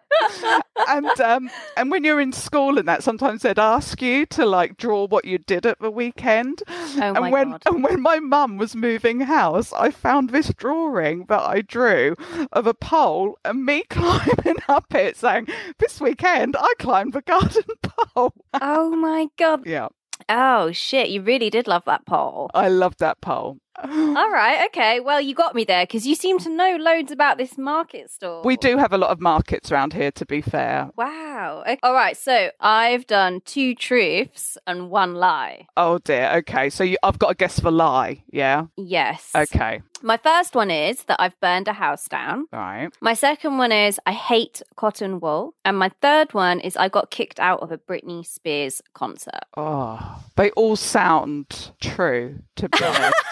and 0.89 1.21
um, 1.21 1.51
and 1.77 1.91
when 1.91 2.05
you're 2.05 2.21
in 2.21 2.33
school 2.33 2.79
and 2.79 2.89
that, 2.89 3.03
sometimes 3.03 3.43
they'd 3.43 3.59
ask 3.59 4.01
you 4.01 4.25
to 4.27 4.47
like 4.47 4.77
draw 4.77 5.07
what 5.07 5.25
you 5.25 5.39
did 5.39 5.67
at 5.67 5.79
the 5.81 5.91
weekend. 5.91 6.63
Oh 6.69 7.01
and 7.03 7.15
my 7.15 7.31
when 7.31 7.51
God. 7.53 7.63
and 7.67 7.85
when 7.85 8.01
my 8.01 8.19
mum 8.21 8.57
was 8.57 8.75
moving 8.75 9.21
house, 9.21 9.73
I 9.73 9.91
found 9.91 10.31
this 10.31 10.53
drawing 10.55 11.27
that 11.27 11.41
I 11.43 11.61
drew 11.63 12.17
of 12.53 12.67
a 12.67 12.75
pole 12.75 13.39
and 13.45 13.65
me 13.65 13.83
climbing 13.91 14.57
up 14.69 14.95
it, 14.95 15.17
saying, 15.17 15.49
"This 15.79 16.01
weekend 16.01 16.57
I 16.59 16.73
climbed 16.79 17.13
the 17.13 17.23
garden 17.23 17.65
pole." 17.83 18.33
oh 18.55 18.91
my 18.97 19.29
god. 19.37 19.67
yeah, 19.67 19.89
Oh 20.29 20.71
shit, 20.73 21.09
you 21.09 21.21
really 21.21 21.51
did 21.51 21.67
love 21.67 21.85
that 21.87 22.07
pole. 22.07 22.49
I 22.55 22.69
loved 22.69 22.99
that 23.01 23.21
pole. 23.21 23.59
All 23.83 24.31
right, 24.31 24.67
okay. 24.67 25.01
Well, 25.01 25.21
you 25.21 25.35
got 25.35 25.55
me 25.55 25.65
there 25.65 25.85
because 25.85 26.07
you 26.07 26.15
seem 26.15 26.39
to 26.41 26.51
know 26.51 26.77
loads 26.77 27.13
about 27.13 27.39
this 27.39 27.59
market 27.59 28.11
store. 28.11 28.43
We 28.43 28.57
do 28.57 28.79
have 28.79 28.93
a 28.93 28.99
lot 28.99 29.11
of 29.11 29.21
markets 29.21 29.71
around 29.71 29.93
here, 29.93 30.11
to 30.13 30.27
be 30.27 30.41
fair. 30.41 30.91
Wow. 30.97 31.63
Okay. 31.63 31.79
All 31.83 31.93
right, 31.93 32.17
so 32.17 32.51
I've 32.61 33.07
done 33.07 33.41
two 33.45 33.75
truths 33.75 34.57
and 34.67 34.91
one 34.91 35.15
lie. 35.15 35.67
Oh 35.77 35.99
dear. 35.99 36.33
Okay, 36.37 36.71
so 36.71 36.85
you, 36.85 36.97
I've 37.03 37.19
got 37.19 37.29
to 37.29 37.35
guess 37.35 37.61
the 37.61 37.71
lie. 37.71 38.23
Yeah. 38.31 38.67
Yes. 38.77 39.31
Okay. 39.35 39.83
My 40.03 40.17
first 40.17 40.55
one 40.55 40.71
is 40.71 41.05
that 41.05 41.21
I've 41.21 41.39
burned 41.41 41.69
a 41.69 41.73
house 41.73 42.07
down. 42.07 42.47
Right. 42.53 42.91
My 43.01 43.15
second 43.15 43.59
one 43.59 43.73
is 43.73 43.99
I 44.07 44.13
hate 44.13 44.63
cotton 44.77 45.21
wool. 45.21 45.55
And 45.65 45.79
my 45.79 45.91
third 46.01 46.35
one 46.35 46.61
is 46.61 46.77
I 46.77 46.89
got 46.89 47.11
kicked 47.11 47.41
out 47.41 47.61
of 47.61 47.73
a 47.73 47.79
Britney 47.79 48.25
Spears 48.25 48.83
concert. 48.95 49.45
Oh, 49.57 50.23
they 50.37 50.51
all 50.53 50.77
sound 50.77 51.73
true, 51.81 52.41
to 52.57 52.69
be 52.69 52.85
honest. 52.85 53.15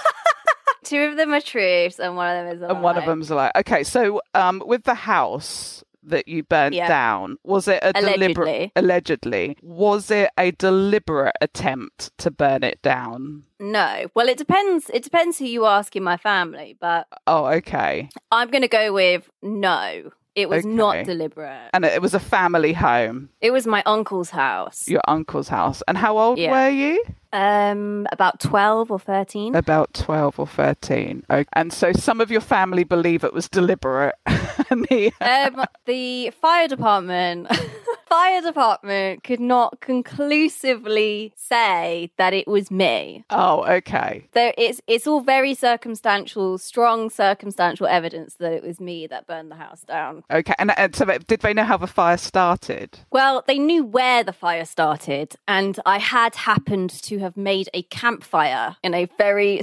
Two 0.84 1.00
of 1.02 1.16
them 1.16 1.32
are 1.32 1.40
truths 1.40 1.98
and 1.98 2.16
one 2.16 2.36
of 2.36 2.44
them 2.46 2.56
is 2.56 2.62
a 2.62 2.66
and 2.74 2.82
one 2.82 2.96
of 2.96 3.02
lie. 3.04 3.06
them's 3.08 3.30
like, 3.30 3.52
okay, 3.56 3.82
so 3.82 4.20
um, 4.34 4.62
with 4.66 4.84
the 4.84 4.94
house 4.94 5.82
that 6.06 6.28
you 6.28 6.42
burnt 6.42 6.74
Yeah. 6.74 6.86
down, 6.86 7.38
was 7.44 7.66
it 7.66 7.78
a 7.82 7.92
deliberate? 7.94 8.26
Allegedly. 8.28 8.72
Allegedly, 8.76 9.56
was 9.62 10.10
it 10.10 10.30
a 10.36 10.50
deliberate 10.52 11.34
attempt 11.40 12.10
to 12.18 12.30
burn 12.30 12.62
it 12.62 12.82
down? 12.82 13.44
No. 13.58 14.06
Well, 14.14 14.28
it 14.28 14.36
depends. 14.36 14.90
It 14.92 15.02
depends 15.02 15.38
who 15.38 15.46
you 15.46 15.64
ask 15.64 15.96
in 15.96 16.02
my 16.02 16.18
family, 16.18 16.76
but 16.78 17.06
Oh, 17.26 17.46
okay. 17.46 18.10
I'm 18.30 18.50
going 18.50 18.62
to 18.62 18.68
go 18.68 18.92
with 18.92 19.30
no. 19.42 20.10
It 20.34 20.48
was 20.48 20.64
not 20.66 21.04
deliberate. 21.06 21.70
And 21.72 21.84
it 21.84 22.02
was 22.02 22.12
a 22.14 22.18
family 22.20 22.72
home, 22.72 23.28
It 23.40 23.52
was 23.52 23.66
my 23.66 23.82
uncle's 23.86 24.30
house. 24.30 24.88
your 24.88 25.02
uncle's 25.06 25.48
house. 25.48 25.82
And 25.86 25.96
how 25.96 26.18
old 26.18 26.38
Yeah. 26.38 26.50
were 26.50 26.70
you? 26.70 27.04
Um, 27.32 28.06
about 28.12 28.38
12 28.40 28.90
or 28.90 28.98
13. 28.98 29.54
About 29.54 29.92
12 29.94 30.38
or 30.38 30.46
13. 30.46 31.24
Okay. 31.30 31.48
And 31.52 31.72
so 31.72 31.92
some 31.92 32.20
of 32.20 32.30
your 32.30 32.40
family 32.40 32.84
believe 32.84 33.24
it 33.24 33.32
was 33.32 33.48
deliberate. 33.48 34.14
the, 34.26 35.12
um, 35.20 35.64
the 35.86 36.30
fire 36.40 36.68
department, 36.68 37.48
fire 38.14 38.40
department 38.42 39.24
could 39.24 39.40
not 39.40 39.80
conclusively 39.80 41.32
say 41.34 42.12
that 42.16 42.32
it 42.32 42.46
was 42.46 42.70
me. 42.70 43.24
Oh, 43.28 43.64
okay. 43.64 44.28
There, 44.34 44.54
it's 44.56 44.80
it's 44.86 45.08
all 45.08 45.20
very 45.20 45.52
circumstantial, 45.54 46.58
strong 46.58 47.10
circumstantial 47.10 47.88
evidence 47.88 48.34
that 48.34 48.52
it 48.52 48.62
was 48.62 48.78
me 48.78 49.08
that 49.08 49.26
burned 49.26 49.50
the 49.50 49.56
house 49.56 49.82
down. 49.82 50.22
Okay. 50.30 50.54
And, 50.60 50.70
and 50.78 50.94
so, 50.94 51.06
did 51.06 51.40
they 51.40 51.54
know 51.54 51.64
how 51.64 51.76
the 51.76 51.88
fire 51.88 52.16
started? 52.16 53.00
Well, 53.10 53.42
they 53.48 53.58
knew 53.58 53.84
where 53.84 54.22
the 54.22 54.32
fire 54.32 54.64
started, 54.64 55.34
and 55.48 55.80
I 55.84 55.98
had 55.98 56.36
happened 56.36 56.90
to 57.02 57.18
have 57.18 57.36
made 57.36 57.68
a 57.74 57.82
campfire 57.82 58.76
in 58.84 58.94
a 58.94 59.08
very 59.18 59.60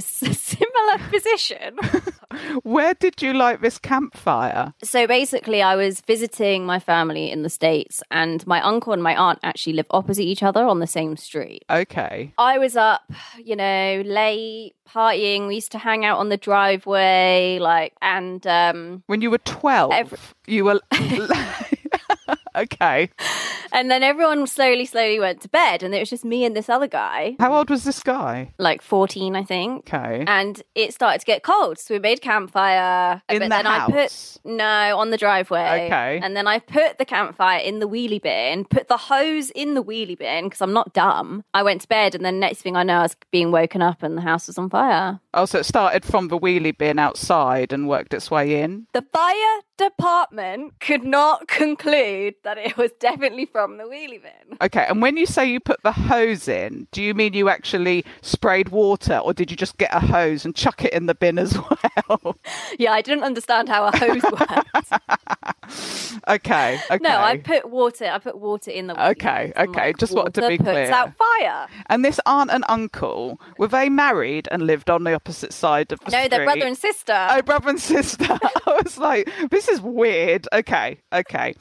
similar 0.90 1.08
position. 1.10 1.76
Where 2.62 2.94
did 2.94 3.20
you 3.20 3.34
light 3.34 3.60
this 3.60 3.78
campfire? 3.78 4.72
so 4.82 5.06
basically, 5.06 5.62
I 5.62 5.76
was 5.76 6.00
visiting 6.00 6.64
my 6.64 6.78
family 6.78 7.30
in 7.30 7.42
the 7.42 7.50
States, 7.50 8.02
and 8.10 8.46
my 8.46 8.60
uncle 8.62 8.92
and 8.92 9.02
my 9.02 9.14
aunt 9.16 9.38
actually 9.42 9.74
live 9.74 9.86
opposite 9.90 10.22
each 10.22 10.42
other 10.42 10.64
on 10.64 10.80
the 10.80 10.86
same 10.86 11.16
street. 11.16 11.64
Okay. 11.70 12.32
I 12.38 12.58
was 12.58 12.76
up, 12.76 13.02
you 13.42 13.56
know, 13.56 14.02
late 14.04 14.74
partying. 14.88 15.46
We 15.48 15.56
used 15.56 15.72
to 15.72 15.78
hang 15.78 16.04
out 16.04 16.18
on 16.18 16.28
the 16.28 16.36
driveway, 16.36 17.58
like, 17.60 17.92
and 18.00 18.46
um, 18.46 19.02
When 19.06 19.20
you 19.20 19.30
were 19.30 19.38
12, 19.38 19.92
Every- 19.92 20.18
you 20.46 20.64
were. 20.64 20.80
okay. 22.56 23.10
and 23.72 23.90
then 23.90 24.02
everyone 24.02 24.46
slowly, 24.46 24.84
slowly 24.84 25.18
went 25.18 25.40
to 25.42 25.48
bed, 25.48 25.82
and 25.82 25.94
it 25.94 26.00
was 26.00 26.10
just 26.10 26.24
me 26.24 26.44
and 26.44 26.56
this 26.56 26.68
other 26.68 26.86
guy, 26.86 27.36
How 27.38 27.54
old 27.54 27.70
was 27.70 27.84
this 27.84 28.02
guy? 28.02 28.52
like 28.58 28.82
fourteen, 28.82 29.34
I 29.36 29.44
think. 29.44 29.92
Okay. 29.92 30.24
And 30.26 30.62
it 30.74 30.92
started 30.94 31.20
to 31.20 31.26
get 31.26 31.42
cold, 31.42 31.78
so 31.78 31.94
we 31.94 31.98
made 32.00 32.20
campfire. 32.20 33.22
In 33.28 33.40
the 33.42 33.48
then 33.48 33.66
I 33.66 33.86
put 33.86 33.94
house? 33.94 34.38
no 34.44 34.98
on 34.98 35.10
the 35.10 35.16
driveway. 35.16 35.86
Okay. 35.86 36.20
And 36.22 36.36
then 36.36 36.46
I 36.46 36.58
put 36.58 36.98
the 36.98 37.04
campfire 37.04 37.60
in 37.60 37.78
the 37.78 37.88
wheelie 37.88 38.22
bin, 38.22 38.64
put 38.64 38.88
the 38.88 38.96
hose 38.96 39.50
in 39.50 39.74
the 39.74 39.82
wheelie 39.82 40.18
bin 40.18 40.44
because 40.44 40.60
I'm 40.60 40.72
not 40.72 40.92
dumb. 40.92 41.44
I 41.54 41.62
went 41.62 41.80
to 41.82 41.88
bed, 41.88 42.14
and 42.14 42.24
then 42.24 42.38
next 42.40 42.62
thing 42.62 42.76
I 42.76 42.82
know, 42.82 42.98
I 42.98 43.02
was 43.02 43.16
being 43.30 43.50
woken 43.50 43.82
up, 43.82 44.02
and 44.02 44.16
the 44.16 44.22
house 44.22 44.46
was 44.46 44.58
on 44.58 44.68
fire. 44.70 45.20
Oh, 45.34 45.46
so 45.46 45.60
it 45.60 45.64
started 45.64 46.04
from 46.04 46.28
the 46.28 46.38
wheelie 46.38 46.76
bin 46.76 46.98
outside 46.98 47.72
and 47.72 47.88
worked 47.88 48.12
its 48.12 48.30
way 48.30 48.60
in? 48.60 48.86
The 48.92 49.00
fire 49.12 49.60
department 49.78 50.78
could 50.78 51.04
not 51.04 51.48
conclude 51.48 52.34
that 52.44 52.58
it 52.58 52.76
was 52.76 52.90
definitely 53.00 53.46
from 53.46 53.78
the 53.78 53.84
wheelie 53.84 54.22
bin. 54.22 54.58
Okay, 54.60 54.84
and 54.88 55.00
when 55.00 55.16
you 55.16 55.24
say 55.24 55.50
you 55.50 55.58
put 55.58 55.82
the 55.82 55.92
hose 55.92 56.48
in, 56.48 56.86
do 56.92 57.02
you 57.02 57.14
mean 57.14 57.32
you 57.32 57.48
actually 57.48 58.04
sprayed 58.20 58.68
water 58.68 59.16
or 59.18 59.32
did 59.32 59.50
you 59.50 59.56
just 59.56 59.78
get 59.78 59.92
a 59.94 60.00
hose 60.00 60.44
and 60.44 60.54
chuck 60.54 60.84
it 60.84 60.92
in 60.92 61.06
the 61.06 61.14
bin 61.14 61.38
as 61.38 61.56
well? 62.10 62.36
Yeah, 62.78 62.92
I 62.92 63.00
didn't 63.00 63.24
understand 63.24 63.70
how 63.70 63.86
a 63.86 63.96
hose 63.96 64.22
worked. 64.32 64.92
okay, 66.28 66.78
okay. 66.90 66.98
No, 67.00 67.16
I 67.16 67.38
put 67.38 67.70
water. 67.70 68.04
I 68.04 68.18
put 68.18 68.38
water 68.38 68.70
in 68.70 68.86
the. 68.86 69.08
Okay, 69.10 69.52
bin. 69.56 69.68
Okay, 69.70 69.86
like, 69.86 69.96
just 69.96 70.14
wanted 70.14 70.34
to 70.34 70.48
be 70.48 70.58
puts 70.58 70.68
clear. 70.68 70.90
out 70.90 71.12
fire. 71.16 71.68
And 71.86 72.04
this 72.04 72.20
aunt 72.26 72.50
and 72.50 72.64
uncle, 72.68 73.40
were 73.56 73.68
they 73.68 73.88
married 73.88 74.46
and 74.50 74.66
lived 74.66 74.90
on 74.90 75.04
the 75.04 75.14
opposite 75.22 75.52
side 75.52 75.92
of 75.92 76.00
the 76.00 76.10
No, 76.10 76.18
street? 76.18 76.30
they're 76.30 76.44
brother 76.44 76.66
and 76.66 76.76
sister. 76.76 77.26
Oh, 77.30 77.42
brother 77.42 77.70
and 77.70 77.80
sister. 77.80 78.24
I 78.66 78.80
was 78.82 78.98
like, 78.98 79.30
this 79.50 79.68
is 79.68 79.80
weird. 79.80 80.48
Okay, 80.52 80.98
okay. 81.12 81.54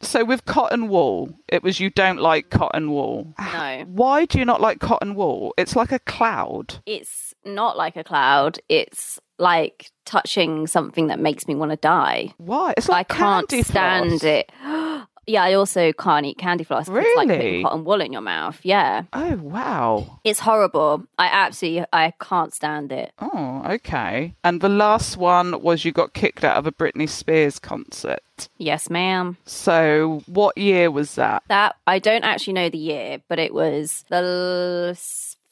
So 0.00 0.24
with 0.24 0.46
cotton 0.46 0.88
wool, 0.88 1.38
it 1.48 1.62
was 1.62 1.78
you 1.78 1.90
don't 1.90 2.18
like 2.20 2.48
cotton 2.48 2.90
wool. 2.90 3.34
No. 3.38 3.84
Why 3.88 4.24
do 4.24 4.38
you 4.38 4.44
not 4.46 4.62
like 4.62 4.80
cotton 4.80 5.14
wool? 5.14 5.52
It's 5.58 5.76
like 5.76 5.92
a 5.92 5.98
cloud. 5.98 6.80
It's 6.86 7.34
not 7.44 7.76
like 7.76 7.96
a 7.96 8.04
cloud. 8.04 8.58
It's 8.70 9.20
like 9.38 9.90
touching 10.06 10.66
something 10.66 11.08
that 11.08 11.20
makes 11.20 11.46
me 11.46 11.54
want 11.54 11.72
to 11.72 11.76
die. 11.76 12.32
Why? 12.38 12.72
It's 12.78 12.88
like 12.88 13.12
I 13.12 13.14
can't 13.14 13.50
stand 13.66 14.20
floss. 14.20 14.24
it. 14.24 14.50
yeah, 15.26 15.42
I 15.42 15.54
also 15.54 15.92
can't 15.92 16.24
eat 16.26 16.38
candy 16.38 16.64
floss. 16.64 16.88
It's 16.88 17.16
like 17.16 17.28
Really? 17.28 17.36
putting 17.38 17.62
cotton 17.64 17.84
wool 17.84 18.00
in 18.00 18.12
your 18.12 18.22
mouth. 18.22 18.58
Yeah. 18.62 19.02
Oh 19.12 19.36
wow. 19.36 20.20
It's 20.24 20.40
horrible. 20.40 21.04
I 21.18 21.26
absolutely 21.26 21.84
I 21.92 22.12
can't 22.20 22.54
stand 22.54 22.92
it. 22.92 23.12
Oh, 23.18 23.62
okay. 23.68 24.34
And 24.44 24.60
the 24.60 24.68
last 24.68 25.16
one 25.16 25.60
was 25.62 25.84
you 25.84 25.92
got 25.92 26.14
kicked 26.14 26.44
out 26.44 26.56
of 26.56 26.66
a 26.66 26.72
Britney 26.72 27.08
Spears 27.08 27.58
concert. 27.58 28.20
Yes, 28.58 28.90
ma'am. 28.90 29.36
So 29.46 30.22
what 30.26 30.56
year 30.58 30.90
was 30.90 31.14
that? 31.14 31.42
That 31.48 31.76
I 31.86 31.98
don't 31.98 32.24
actually 32.24 32.52
know 32.52 32.68
the 32.68 32.76
year, 32.78 33.22
but 33.28 33.38
it 33.38 33.54
was 33.54 34.04
the 34.10 34.92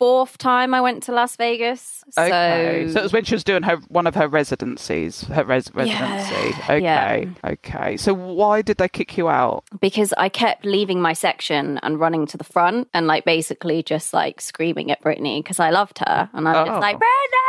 fourth 0.04 0.36
time 0.38 0.74
I 0.74 0.80
went 0.82 1.02
to 1.04 1.12
Las 1.12 1.36
Vegas. 1.36 2.04
Okay. 2.18 2.84
So, 2.88 2.92
So 2.92 2.98
it 3.00 3.02
was 3.04 3.12
when 3.12 3.24
she 3.24 3.34
was 3.34 3.44
doing 3.44 3.62
her 3.62 3.76
one 3.88 4.06
of 4.06 4.14
her 4.14 4.28
residencies, 4.28 5.22
her 5.36 5.44
res- 5.44 5.72
residency. 5.74 6.52
Okay. 6.64 6.82
Yeah. 6.82 7.24
Okay. 7.54 7.96
So 7.96 8.12
why 8.40 8.60
did 8.62 8.76
they 8.76 8.88
kick 8.88 9.16
you 9.18 9.28
out? 9.28 9.64
because 9.80 10.12
I 10.18 10.28
kept 10.28 10.64
leaving 10.66 11.00
my 11.00 11.14
section 11.14 11.78
and 11.82 11.98
running 11.98 12.26
to 12.32 12.36
the 12.36 12.44
front 12.44 12.88
and 12.94 13.06
like 13.06 13.24
basically 13.24 13.82
just 13.82 14.12
like 14.12 14.40
screaming 14.40 14.90
at 14.90 15.02
Britney 15.02 15.38
because 15.42 15.60
I 15.60 15.70
loved 15.70 15.98
her 16.06 16.28
and 16.34 16.48
I'm 16.48 16.56
Oh. 16.56 16.66
just 16.66 16.80
like 16.80 16.96
Britney. 16.96 17.42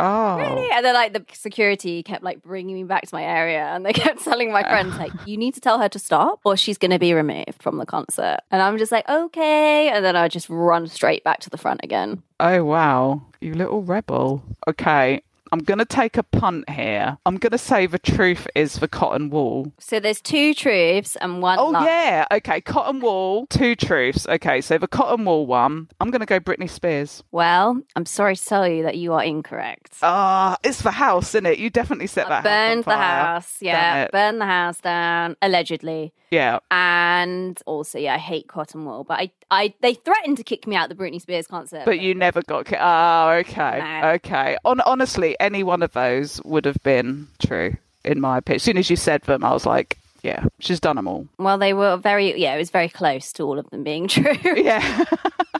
Oh. 0.00 0.36
Britney! 0.38 0.70
And 0.72 0.84
then, 0.84 0.94
like, 0.94 1.12
the 1.12 1.24
security 1.32 2.02
kept 2.02 2.22
like 2.22 2.42
bringing 2.42 2.74
me 2.74 2.84
back 2.84 3.06
to 3.06 3.14
my 3.14 3.24
area, 3.24 3.66
and 3.74 3.84
they 3.84 3.92
kept 4.04 4.22
telling 4.24 4.52
my 4.52 4.62
friends, 4.62 4.96
like, 4.96 5.12
"You 5.26 5.36
need 5.36 5.54
to 5.54 5.60
tell 5.60 5.78
her 5.78 5.88
to 5.88 5.98
stop, 5.98 6.40
or 6.44 6.56
she's 6.56 6.78
going 6.78 6.90
to 6.90 6.98
be 6.98 7.14
removed 7.14 7.60
from 7.60 7.78
the 7.78 7.86
concert." 7.86 8.38
And 8.50 8.62
I'm 8.62 8.78
just 8.78 8.92
like, 8.92 9.08
"Okay," 9.08 9.88
and 9.88 10.04
then 10.04 10.16
I 10.16 10.28
just 10.28 10.48
run 10.48 10.86
straight 10.86 11.24
back 11.24 11.40
to 11.40 11.50
the 11.50 11.58
front 11.58 11.80
again. 11.82 12.22
Oh 12.40 12.64
wow, 12.64 13.22
you 13.40 13.54
little 13.54 13.82
rebel. 13.82 14.42
Okay, 14.68 15.22
I'm 15.52 15.60
gonna 15.60 15.84
take 15.84 16.16
a 16.16 16.22
punt 16.22 16.68
here. 16.70 17.18
I'm 17.26 17.36
gonna 17.36 17.58
say 17.58 17.86
the 17.86 17.98
truth 17.98 18.46
is 18.54 18.74
the 18.74 18.88
cotton 18.88 19.30
wool. 19.30 19.72
So 19.78 19.98
there's 20.00 20.20
two 20.20 20.54
truths 20.54 21.16
and 21.16 21.40
one 21.42 21.58
Oh 21.58 21.68
lie. 21.70 21.84
yeah, 21.86 22.26
okay, 22.32 22.60
cotton 22.60 23.00
wool, 23.00 23.46
two 23.50 23.74
truths. 23.74 24.26
Okay, 24.26 24.60
so 24.60 24.78
the 24.78 24.88
cotton 24.88 25.24
wool 25.24 25.46
one, 25.46 25.88
I'm 26.00 26.10
gonna 26.10 26.26
go 26.26 26.38
Britney 26.40 26.68
Spears. 26.68 27.22
Well, 27.32 27.80
I'm 27.96 28.06
sorry 28.06 28.36
to 28.36 28.44
tell 28.44 28.68
you 28.68 28.82
that 28.84 28.96
you 28.98 29.12
are 29.14 29.22
incorrect. 29.24 29.94
Ah, 30.02 30.56
it's 30.62 30.82
the 30.82 30.90
house, 30.92 31.30
isn't 31.30 31.46
it? 31.46 31.58
You 31.58 31.70
definitely 31.70 32.06
set 32.08 32.26
I 32.26 32.40
that 32.40 32.44
burned 32.44 32.84
house 32.84 32.92
on 32.94 32.98
the 32.98 33.04
house, 33.04 33.56
yeah, 33.60 34.08
burned 34.08 34.40
the 34.40 34.46
house 34.46 34.80
down 34.80 35.36
allegedly. 35.40 36.12
Yeah. 36.30 36.58
And 36.70 37.58
also, 37.64 37.98
yeah, 37.98 38.14
I 38.14 38.18
hate 38.18 38.48
cotton 38.48 38.84
wool, 38.84 39.02
but 39.02 39.18
I, 39.18 39.30
I, 39.50 39.74
they 39.80 39.94
threatened 39.94 40.36
to 40.36 40.44
kick 40.44 40.66
me 40.66 40.76
out 40.76 40.90
of 40.90 40.96
the 40.98 41.02
Britney 41.02 41.22
Spears 41.22 41.46
concert. 41.46 41.86
But 41.86 42.00
you 42.00 42.14
never 42.14 42.42
got. 42.42 42.66
Ki- 42.66 42.76
oh, 42.78 43.30
okay, 43.40 43.78
No. 44.02 44.08
okay. 44.10 44.58
On 44.66 44.78
honestly, 44.82 45.37
any 45.40 45.62
one 45.62 45.82
of 45.82 45.92
those 45.92 46.40
would 46.44 46.64
have 46.64 46.82
been 46.82 47.28
true 47.44 47.76
in 48.04 48.20
my 48.20 48.38
opinion. 48.38 48.56
As 48.56 48.62
soon 48.62 48.78
as 48.78 48.88
you 48.90 48.96
said 48.96 49.22
them, 49.22 49.44
I 49.44 49.52
was 49.52 49.66
like, 49.66 49.98
yeah, 50.22 50.44
she's 50.58 50.80
done 50.80 50.96
them 50.96 51.06
all. 51.08 51.26
well, 51.38 51.58
they 51.58 51.72
were 51.74 51.96
very, 51.96 52.38
yeah, 52.40 52.54
it 52.54 52.58
was 52.58 52.70
very 52.70 52.88
close 52.88 53.32
to 53.34 53.42
all 53.44 53.58
of 53.58 53.68
them 53.70 53.84
being 53.84 54.08
true. 54.08 54.34
Yeah. 54.44 55.04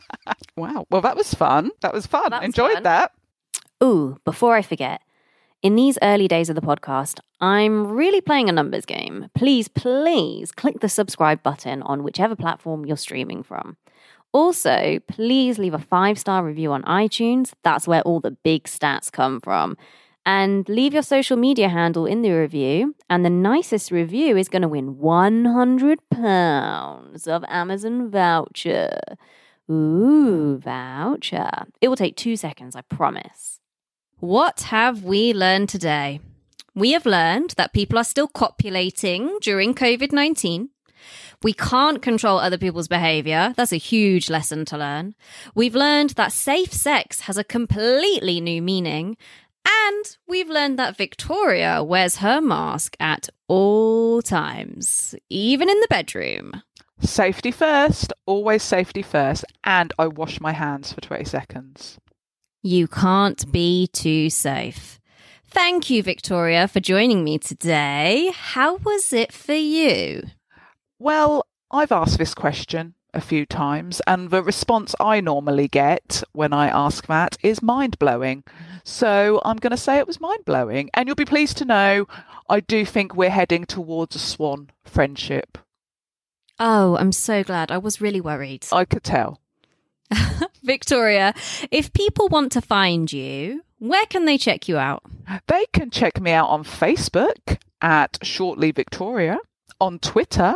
wow. 0.57 0.87
Well, 0.91 1.01
that 1.03 1.17
was 1.17 1.33
fun. 1.35 1.71
That 1.81 1.93
was 1.95 2.07
fun. 2.07 2.31
That 2.31 2.41
was 2.41 2.47
Enjoyed 2.47 2.75
fun. 2.75 2.83
that. 2.85 3.13
Ooh, 3.83 4.19
before 4.25 4.55
I 4.57 4.63
forget, 4.63 5.01
in 5.63 5.77
these 5.77 5.99
early 6.03 6.27
days 6.29 6.49
of 6.49 6.55
the 6.57 6.61
podcast, 6.63 7.21
I'm 7.41 7.87
really 7.89 8.21
playing 8.21 8.49
a 8.49 8.53
numbers 8.53 8.85
game. 8.85 9.29
Please, 9.35 9.69
please 9.69 10.51
click 10.53 10.81
the 10.81 10.89
subscribe 10.89 11.43
button 11.43 11.83
on 11.83 12.03
whichever 12.03 12.35
platform 12.35 12.85
you're 12.85 12.97
streaming 12.97 13.43
from. 13.43 13.77
Also, 14.33 14.99
please 15.09 15.59
leave 15.59 15.75
a 15.75 15.79
five 15.79 16.19
star 16.19 16.45
review 16.45 16.73
on 16.73 16.83
iTunes. 16.83 17.55
That's 17.63 17.89
where 17.89 18.03
all 18.03 18.21
the 18.21 18.33
big 18.33 18.65
stats 18.65 19.11
come 19.11 19.41
from. 19.41 19.79
And 20.27 20.69
leave 20.69 20.93
your 20.93 21.03
social 21.03 21.39
media 21.39 21.71
handle 21.71 22.05
in 22.05 22.21
the 22.21 22.33
review. 22.33 22.95
And 23.09 23.25
the 23.25 23.31
nicest 23.31 23.91
review 23.91 24.37
is 24.37 24.51
going 24.51 24.61
to 24.63 24.69
win 24.69 24.97
£100 24.97 27.29
of 27.29 27.45
Amazon 27.49 28.11
voucher. 28.11 28.99
Ooh, 29.71 30.59
voucher. 30.59 31.51
It 31.81 31.89
will 31.89 31.97
take 31.97 32.17
two 32.17 32.37
seconds, 32.37 32.77
I 32.77 32.83
promise. 32.83 33.61
What 34.19 34.61
have 34.63 35.05
we 35.05 35.33
learned 35.33 35.71
today? 35.71 36.21
We 36.75 36.93
have 36.93 37.07
learned 37.07 37.55
that 37.57 37.73
people 37.73 37.99
are 37.99 38.05
still 38.05 38.29
copulating 38.29 39.39
during 39.41 39.75
COVID 39.75 40.13
19. 40.13 40.69
We 41.43 41.53
can't 41.53 42.03
control 42.03 42.39
other 42.39 42.59
people's 42.59 42.89
behavior. 42.89 43.55
That's 43.57 43.73
a 43.73 43.77
huge 43.77 44.29
lesson 44.29 44.65
to 44.67 44.79
learn. 44.79 45.15
We've 45.55 45.75
learned 45.75 46.11
that 46.11 46.33
safe 46.33 46.73
sex 46.73 47.21
has 47.21 47.39
a 47.39 47.45
completely 47.45 48.41
new 48.41 48.61
meaning. 48.61 49.17
And 49.65 50.17
we've 50.27 50.49
learned 50.49 50.79
that 50.79 50.97
Victoria 50.97 51.85
wears 51.85 52.17
her 52.17 52.41
mask 52.41 52.97
at 52.99 53.29
all 53.47 54.23
times, 54.23 55.15
even 55.29 55.69
in 55.69 55.79
the 55.81 55.87
bedroom. 55.89 56.63
Safety 57.01 57.53
first. 57.53 58.13
Always 58.27 58.63
safety 58.63 59.03
first. 59.03 59.45
And 59.63 59.93
I 59.99 60.09
wash 60.09 60.41
my 60.41 60.53
hands 60.53 60.93
for 60.93 61.01
20 61.01 61.25
seconds. 61.25 61.99
You 62.63 62.89
can't 62.89 63.51
be 63.53 63.87
too 63.93 64.31
safe. 64.31 64.99
Thank 65.47 65.89
you, 65.89 66.03
Victoria, 66.03 66.67
for 66.67 66.81
joining 66.81 67.23
me 67.23 67.39
today. 67.39 68.33
How 68.35 68.77
was 68.77 69.13
it 69.13 69.33
for 69.33 69.55
you? 69.55 70.25
Well, 70.99 71.47
I've 71.71 71.93
asked 71.93 72.19
this 72.19 72.35
question 72.35 72.95
a 73.15 73.21
few 73.21 73.47
times, 73.47 74.03
and 74.07 74.31
the 74.31 74.43
response 74.43 74.95
I 75.01 75.21
normally 75.21 75.69
get 75.69 76.23
when 76.33 76.53
I 76.53 76.69
ask 76.69 77.07
that 77.07 77.37
is 77.43 77.63
mind 77.63 77.99
blowing. 77.99 78.43
Mm-hmm. 78.43 78.77
So 78.85 79.41
I'm 79.45 79.57
going 79.57 79.71
to 79.71 79.77
say 79.77 79.99
it 79.99 80.07
was 80.07 80.21
mind 80.21 80.45
blowing. 80.45 80.91
And 80.95 81.07
you'll 81.07 81.17
be 81.17 81.25
pleased 81.25 81.57
to 81.59 81.65
know 81.65 82.07
I 82.49 82.61
do 82.61 82.85
think 82.85 83.15
we're 83.15 83.31
heading 83.31 83.65
towards 83.65 84.17
a 84.17 84.19
swan 84.19 84.71
friendship. 84.85 85.59
Oh, 86.59 86.97
I'm 86.97 87.13
so 87.13 87.45
glad. 87.45 87.71
I 87.71 87.79
was 87.79 88.01
really 88.01 88.21
worried. 88.21 88.67
I 88.73 88.85
could 88.85 89.05
tell. 89.05 89.41
Victoria, 90.63 91.35
if 91.71 91.93
people 91.93 92.29
want 92.29 92.53
to 92.53 92.61
find 92.61 93.13
you, 93.13 93.63
where 93.79 94.07
can 94.07 94.25
they 94.25 94.39
check 94.39 94.69
you 94.69 94.79
out? 94.79 95.03
They 95.47 95.67
can 95.73 95.91
check 95.91 96.21
me 96.21 96.33
out 96.33 96.49
on 96.49 96.65
Facebook 96.65 97.59
at 97.81 98.19
Shortley 98.21 98.75
Victoria, 98.75 99.39
on 99.81 99.99
Twitter 99.99 100.55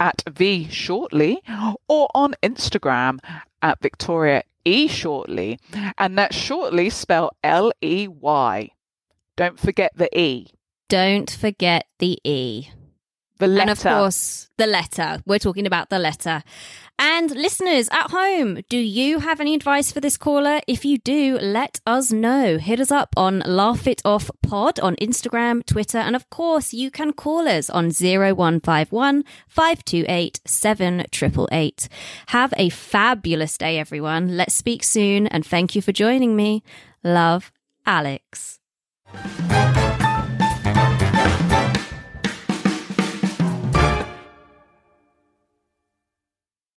at 0.00 0.22
V 0.28 0.66
Shortley, 0.70 1.38
or 1.88 2.08
on 2.14 2.34
Instagram 2.42 3.18
at 3.62 3.80
Victoria 3.80 4.42
E 4.64 4.88
Shortley. 4.88 5.58
And 5.98 6.18
that's 6.18 6.36
Shortley 6.36 6.90
spelled 6.90 7.32
L 7.42 7.72
E 7.80 8.08
Y. 8.08 8.70
Don't 9.36 9.58
forget 9.58 9.92
the 9.96 10.16
E. 10.18 10.48
Don't 10.88 11.30
forget 11.30 11.86
the 11.98 12.18
E. 12.24 12.68
The 13.38 13.48
letter. 13.48 13.62
And 13.62 13.70
of 13.70 13.82
course, 13.82 14.48
the 14.58 14.66
letter. 14.66 15.20
We're 15.26 15.40
talking 15.40 15.66
about 15.66 15.90
the 15.90 15.98
letter. 15.98 16.44
And 16.98 17.30
listeners 17.32 17.88
at 17.90 18.10
home, 18.12 18.60
do 18.68 18.78
you 18.78 19.18
have 19.18 19.40
any 19.40 19.54
advice 19.54 19.90
for 19.90 20.00
this 20.00 20.16
caller? 20.16 20.60
If 20.68 20.84
you 20.84 20.98
do, 20.98 21.38
let 21.38 21.80
us 21.86 22.12
know. 22.12 22.56
Hit 22.58 22.78
us 22.78 22.92
up 22.92 23.14
on 23.16 23.40
Laugh 23.40 23.86
It 23.88 24.00
Off 24.04 24.30
Pod 24.42 24.78
on 24.78 24.94
Instagram, 24.96 25.66
Twitter, 25.66 25.98
and 25.98 26.14
of 26.14 26.30
course, 26.30 26.72
you 26.72 26.90
can 26.92 27.12
call 27.12 27.48
us 27.48 27.68
on 27.68 27.90
0151 27.90 29.24
528 29.48 30.40
7888. 30.46 31.88
Have 32.28 32.54
a 32.56 32.68
fabulous 32.68 33.58
day, 33.58 33.78
everyone. 33.78 34.36
Let's 34.36 34.54
speak 34.54 34.84
soon, 34.84 35.26
and 35.26 35.44
thank 35.44 35.74
you 35.74 35.82
for 35.82 35.92
joining 35.92 36.36
me. 36.36 36.62
Love, 37.02 37.50
Alex. 37.84 38.60